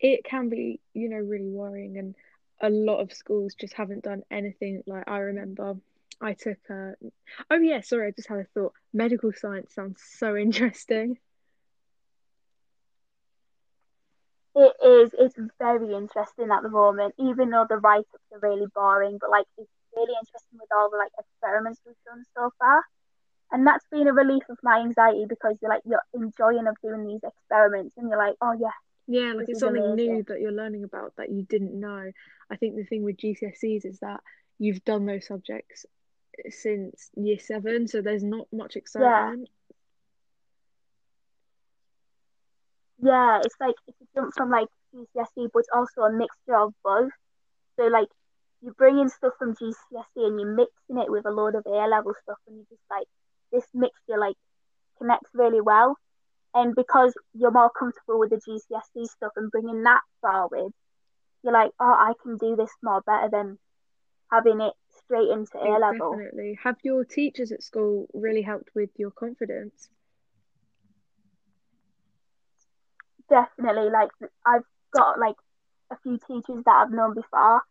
[0.00, 2.14] it can be, you know, really worrying and
[2.60, 5.76] a lot of schools just haven't done anything like I remember
[6.20, 6.94] I took a
[7.50, 8.72] oh yeah, sorry, I just had a thought.
[8.92, 11.18] Medical science sounds so interesting.
[14.56, 15.10] It is.
[15.18, 19.18] It's very interesting at the moment, even though the write-ups are really boring.
[19.20, 22.82] But like, it's really interesting with all the like experiments we've done so far,
[23.52, 27.06] and that's been a relief of my anxiety because you're like you're enjoying of doing
[27.06, 28.72] these experiments, and you're like, oh yeah,
[29.06, 32.10] Yeah, like it's something new that you're learning about that you didn't know.
[32.50, 34.20] I think the thing with GCSEs is that
[34.58, 35.84] you've done those subjects
[36.48, 39.40] since year seven, so there's not much excitement.
[39.42, 39.55] yeah.
[43.02, 46.72] Yeah, it's like it's a jump from like GCSE, but it's also a mixture of
[46.82, 47.12] both.
[47.76, 48.08] So like
[48.62, 51.86] you bring in stuff from GCSE and you're mixing it with a load of A
[51.86, 53.06] level stuff, and you just like
[53.52, 54.36] this mixture like
[54.98, 55.96] connects really well.
[56.54, 60.72] And because you're more comfortable with the GCSE stuff and bringing that forward,
[61.42, 63.58] you're like, oh, I can do this more better than
[64.32, 64.72] having it
[65.04, 66.12] straight into A level.
[66.12, 66.58] definitely.
[66.62, 69.88] Have your teachers at school really helped with your confidence?
[73.28, 74.10] Definitely, like
[74.44, 75.36] I've got like
[75.90, 77.62] a few teachers that I've known before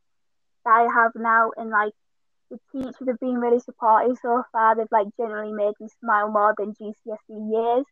[0.65, 1.93] that I have now, and like
[2.51, 4.75] the teachers have been really supportive so far.
[4.75, 7.85] They've like generally made me smile more than GCSE years.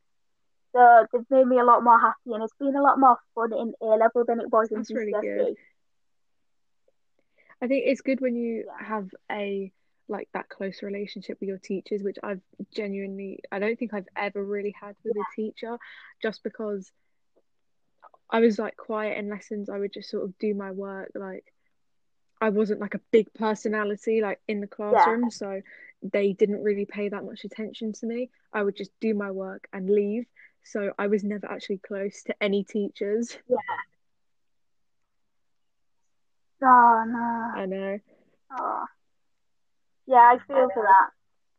[0.75, 3.53] So they've made me a lot more happy, and it's been a lot more fun
[3.53, 5.55] in A level than it was in That's really good.
[7.61, 9.71] I think it's good when you Yeah, have a
[10.09, 12.41] like that close relationship with your teachers, which I've
[12.75, 15.77] genuinely, I don't think I've ever really had with a teacher,
[16.21, 16.91] just because
[18.33, 19.69] I was like quiet in lessons.
[19.69, 21.11] I would just sort of do my work.
[21.13, 21.45] Like
[22.41, 25.61] I wasn't like a big personality like in the yeah, classroom, so
[26.01, 28.31] they didn't really pay that much attention to me.
[28.51, 30.25] I would just do my work and leave.
[30.63, 33.37] So I was never actually close to any teachers.
[33.47, 33.57] yeah.
[36.63, 37.61] Oh no.
[37.61, 37.99] I know.
[38.57, 38.85] Oh,
[40.07, 41.09] yeah, I feel for that.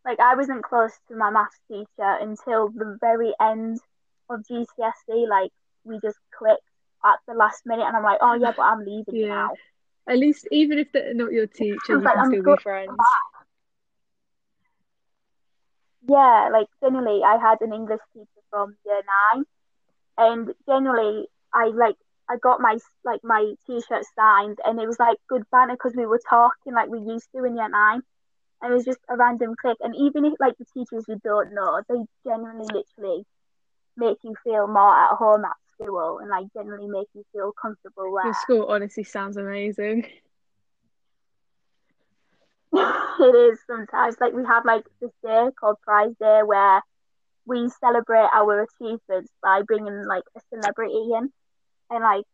[0.04, 1.86] Like I wasn't close to my maths teacher
[2.20, 3.78] until the very end
[4.28, 5.28] of GCSE.
[5.28, 5.52] Like
[5.84, 6.62] we just clicked
[7.04, 9.28] at the last minute, and I'm like, oh yeah, but I'm leaving Yeah.
[9.28, 9.54] now.
[10.08, 12.96] At least even if they're not your teacher, you like, can I'm still be friends.
[16.06, 19.00] Yeah, like generally, I had an English teacher from year
[19.32, 19.44] nine,
[20.18, 21.96] and generally, I like
[22.28, 26.04] I got my like my t-shirt signed, and it was like good banter because we
[26.06, 28.02] were talking like we used to in year nine,
[28.60, 29.78] and it was just a random click.
[29.80, 33.24] And even if like the teachers you don't know, they generally literally
[33.96, 38.16] make you feel more at home at school, and like generally make you feel comfortable
[38.24, 40.06] Your school honestly sounds amazing.
[42.72, 46.82] it is sometimes like we have like this day called Prize Day where
[47.46, 51.30] we celebrate our achievements by bringing like a celebrity in
[51.90, 52.24] and like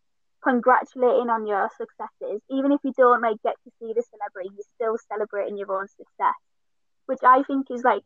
[0.43, 2.41] congratulating on your successes.
[2.51, 5.88] Even if you don't like get to see the celebrity, you're still celebrating your own
[5.88, 6.38] success,
[7.07, 8.03] which I think is like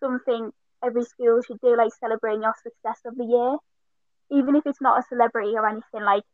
[0.00, 0.50] something
[0.84, 3.56] every school should do, like celebrating your success of the year,
[4.30, 6.02] even if it's not a celebrity or anything.
[6.02, 6.24] Like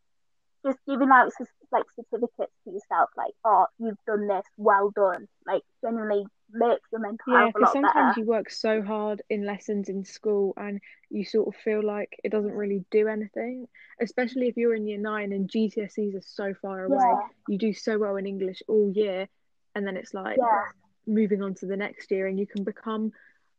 [0.67, 1.31] just giving out
[1.73, 5.27] like certificates to yourself, like oh you've done this, well done.
[5.47, 7.93] Like genuinely makes your mental Yeah, health a because lot better.
[7.95, 10.81] sometimes you work so hard in lessons in school and
[11.11, 13.67] you sort of feel like it doesn't really do anything,
[14.01, 16.99] especially if you're in year nine and GCSEs are so far away.
[16.99, 19.29] Yeah, You do so well in English all year,
[19.75, 20.63] and then it's like yeah,
[21.07, 23.13] moving on to the next year, and you can become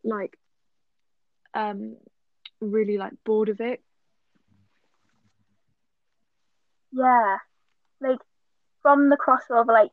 [0.04, 0.38] like
[1.54, 1.96] um
[2.62, 3.82] really like bored of it.
[6.94, 7.38] Yeah.
[8.00, 8.20] Like
[8.82, 9.92] from the crossover, like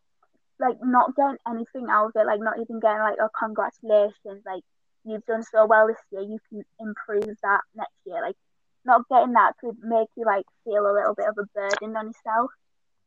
[0.59, 4.62] like not getting anything out of it, like not even getting like oh congratulations, like
[5.05, 8.20] you've done so well this year, you can improve that next year.
[8.20, 8.36] Like
[8.84, 12.09] not getting that could make you like feel a little bit of a burden on
[12.09, 12.51] yourself.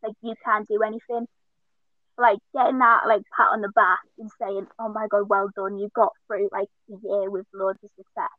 [0.01, 1.27] Like you can't do anything.
[2.17, 5.77] Like getting that like pat on the back and saying, Oh my god, well done,
[5.77, 8.33] you got through like a year with loads of success.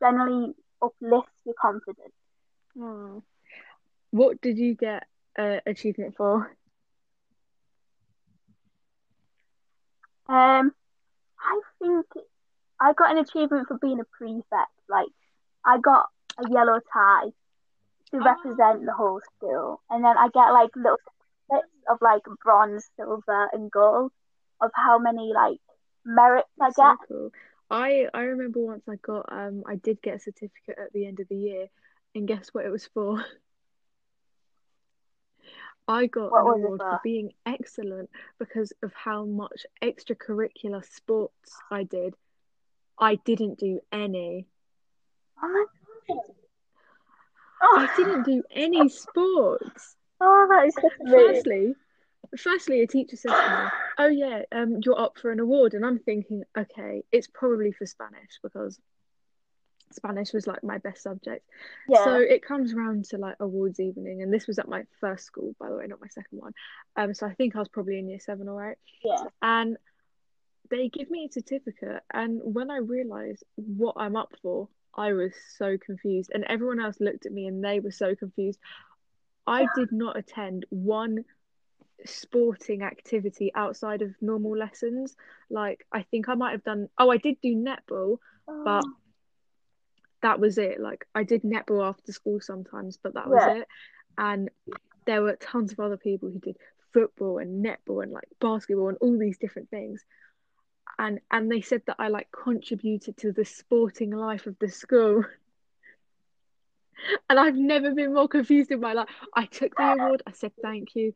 [0.00, 2.14] Generally uplifts your confidence.
[2.78, 3.22] Oh.
[4.10, 5.06] What did you get
[5.38, 6.56] uh, achievement for?
[10.28, 10.72] Um,
[11.40, 12.06] I think
[12.80, 14.72] I got an achievement for being a prefect.
[14.88, 15.08] Like,
[15.64, 16.06] I got
[16.38, 17.30] a yellow tie
[18.10, 20.98] to represent the whole school, and then I get like little
[21.50, 24.12] bits of like bronze, silver, and gold
[24.60, 25.60] of how many like
[26.04, 26.74] merits I get.
[26.74, 27.30] So cool.
[27.70, 31.20] I I remember once I got um I did get a certificate at the end
[31.20, 31.66] of the year,
[32.14, 33.24] and guess what it was for?
[35.88, 41.84] I got what an award for being excellent because of how much extracurricular sports I
[41.84, 42.14] did.
[42.98, 44.46] I didn't do any.
[45.42, 45.64] Oh my
[46.14, 46.24] god.
[47.62, 47.76] Oh.
[47.78, 49.96] I didn't do any sports.
[50.20, 51.76] Oh, that is such Firstly,
[52.36, 55.86] firstly, a teacher says to me, "Oh yeah, um, you're up for an award," and
[55.86, 58.80] I'm thinking, okay, it's probably for Spanish because
[59.90, 61.48] Spanish was like my best subject.
[61.88, 62.04] Yeah.
[62.04, 65.54] So it comes around to like awards evening, and this was at my first school,
[65.58, 66.52] by the way, not my second one.
[66.96, 68.78] Um, so I think I was probably in year seven or eight.
[69.04, 69.24] Yeah.
[69.42, 69.76] And
[70.70, 75.32] they give me a certificate, and when I realised what I'm up for, I was
[75.56, 78.58] so confused, and everyone else looked at me and they were so confused.
[79.46, 81.24] I did not attend one
[82.04, 85.16] sporting activity outside of normal lessons.
[85.50, 86.88] Like I think I might have done.
[86.98, 88.92] Oh, I did do netball, but oh
[90.22, 90.80] that was it.
[90.80, 93.54] Like I did netball after school sometimes, but that was yeah.
[93.58, 93.68] it.
[94.16, 94.50] And
[95.06, 96.56] there were tons of other people who did
[96.92, 100.04] football and netball and like basketball and all these different things.
[100.98, 105.24] And and they said that I like contributed to the sporting life of the school.
[107.30, 109.08] and I've never been more confused in my life.
[109.34, 111.14] I took the award, I said thank you.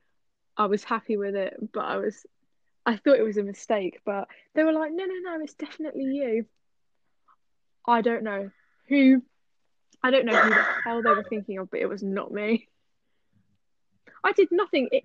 [0.57, 2.25] I was happy with it, but I was
[2.85, 6.05] I thought it was a mistake, but they were like, no, no, no, it's definitely
[6.05, 6.47] you.
[7.87, 8.51] I don't know
[8.89, 9.23] who
[10.03, 12.69] I don't know who the hell they were thinking of, but it was not me.
[14.25, 14.89] I did nothing.
[14.91, 15.05] It,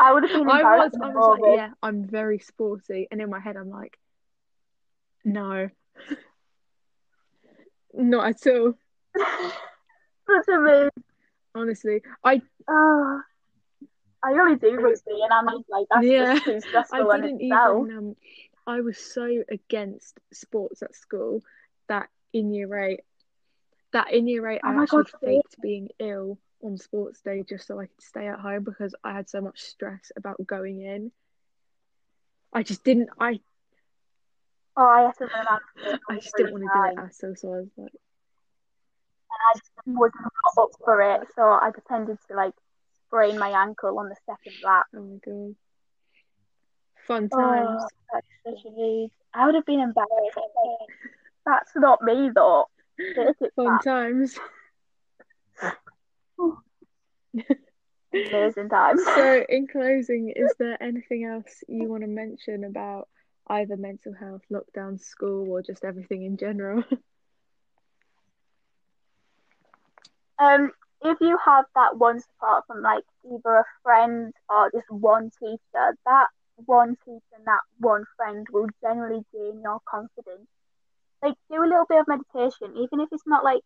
[0.00, 0.48] I would have been.
[0.48, 0.92] I was.
[1.00, 3.98] I was like, yeah, I'm very sporty, and in my head, I'm like,
[5.24, 5.68] no,
[7.94, 8.74] not at all.
[9.16, 10.90] Such a mood.
[11.54, 12.42] Honestly, I.
[12.68, 13.18] Uh,
[14.24, 17.56] I really do rugby, and I'm like, that's yeah, just too stressful I didn't Even,
[17.96, 18.16] um,
[18.66, 21.42] I was so against sports at school
[22.32, 23.00] in year eight,
[23.92, 27.66] that in year eight, oh I actually God, faked being ill on sports day just
[27.66, 31.12] so I could stay at home because I had so much stress about going in.
[32.52, 33.10] I just didn't.
[33.18, 33.40] I.
[34.76, 37.58] Oh, I had to learn I just didn't want to do it all, so I
[37.60, 37.92] was like.
[39.30, 40.24] And I just wasn't
[40.58, 42.54] up for it, so I pretended to like
[43.06, 44.86] sprain my ankle on the second lap.
[44.94, 45.54] Oh my god.
[47.06, 47.82] Fun oh, times.
[48.14, 50.38] Oh, such a I would have been embarrassed.
[51.44, 52.66] That's not me though.
[53.56, 54.38] Fun times.
[58.14, 59.02] Amazing times.
[59.04, 63.08] So, in closing, is there anything else you want to mention about
[63.48, 66.84] either mental health, lockdown, school, or just everything in general?
[70.38, 70.72] Um,
[71.02, 75.96] if you have that one support from like either a friend or just one teacher,
[76.04, 76.26] that
[76.56, 80.48] one teacher and that one friend will generally gain your confidence
[81.22, 83.62] like do a little bit of meditation, even if it's not like,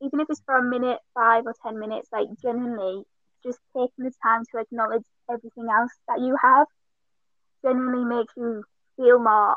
[0.00, 2.08] even if it's for a minute, five or ten minutes.
[2.12, 3.04] Like genuinely,
[3.44, 6.66] just taking the time to acknowledge everything else that you have,
[7.64, 8.64] genuinely makes you
[8.96, 9.56] feel more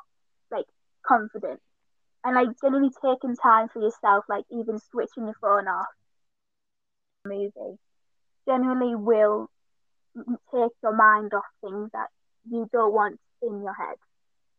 [0.52, 0.66] like
[1.06, 1.60] confident,
[2.24, 5.88] and like genuinely taking time for yourself, like even switching your phone off,
[7.26, 7.78] movie,
[8.48, 9.50] genuinely will
[10.16, 12.08] take your mind off things that
[12.50, 13.96] you don't want in your head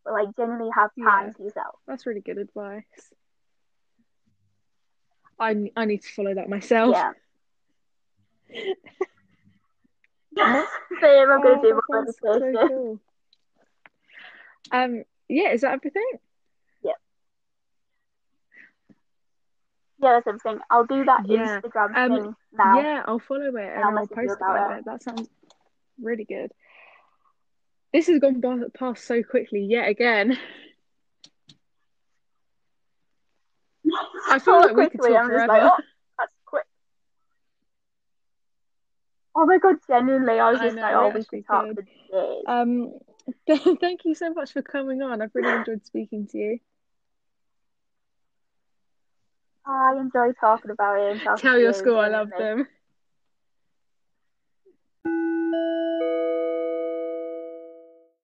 [0.04, 1.76] but like generally have time yeah, to yourself.
[1.86, 2.84] That's really good advice.
[5.38, 6.96] I I need to follow that myself.
[6.96, 7.12] Yeah.
[11.00, 13.00] Same, I'm gonna oh, do my so cool.
[14.70, 16.08] Um, yeah, is that everything?
[16.82, 16.92] Yeah.
[20.00, 20.58] Yeah, that's everything.
[20.70, 21.60] I'll do that yeah.
[21.60, 22.80] Instagram um, thing now.
[22.80, 24.78] Yeah, I'll follow it and, and I'll, I'll post about it.
[24.78, 24.84] it.
[24.86, 25.28] That sounds
[26.00, 26.52] really good.
[27.92, 28.42] This has gone
[28.74, 30.38] past so quickly yet again.
[34.28, 35.46] I feel so like quickly, we could talk forever.
[35.46, 35.82] Like, oh,
[36.18, 36.64] that's quick.
[39.34, 42.44] Oh my god, genuinely, I was just know, like, oh, we could talk for days.
[42.46, 42.92] Um,
[43.80, 45.20] thank you so much for coming on.
[45.20, 46.58] I've really enjoyed speaking to you.
[49.66, 51.20] I enjoy talking about it.
[51.38, 52.66] Tell your school I love them.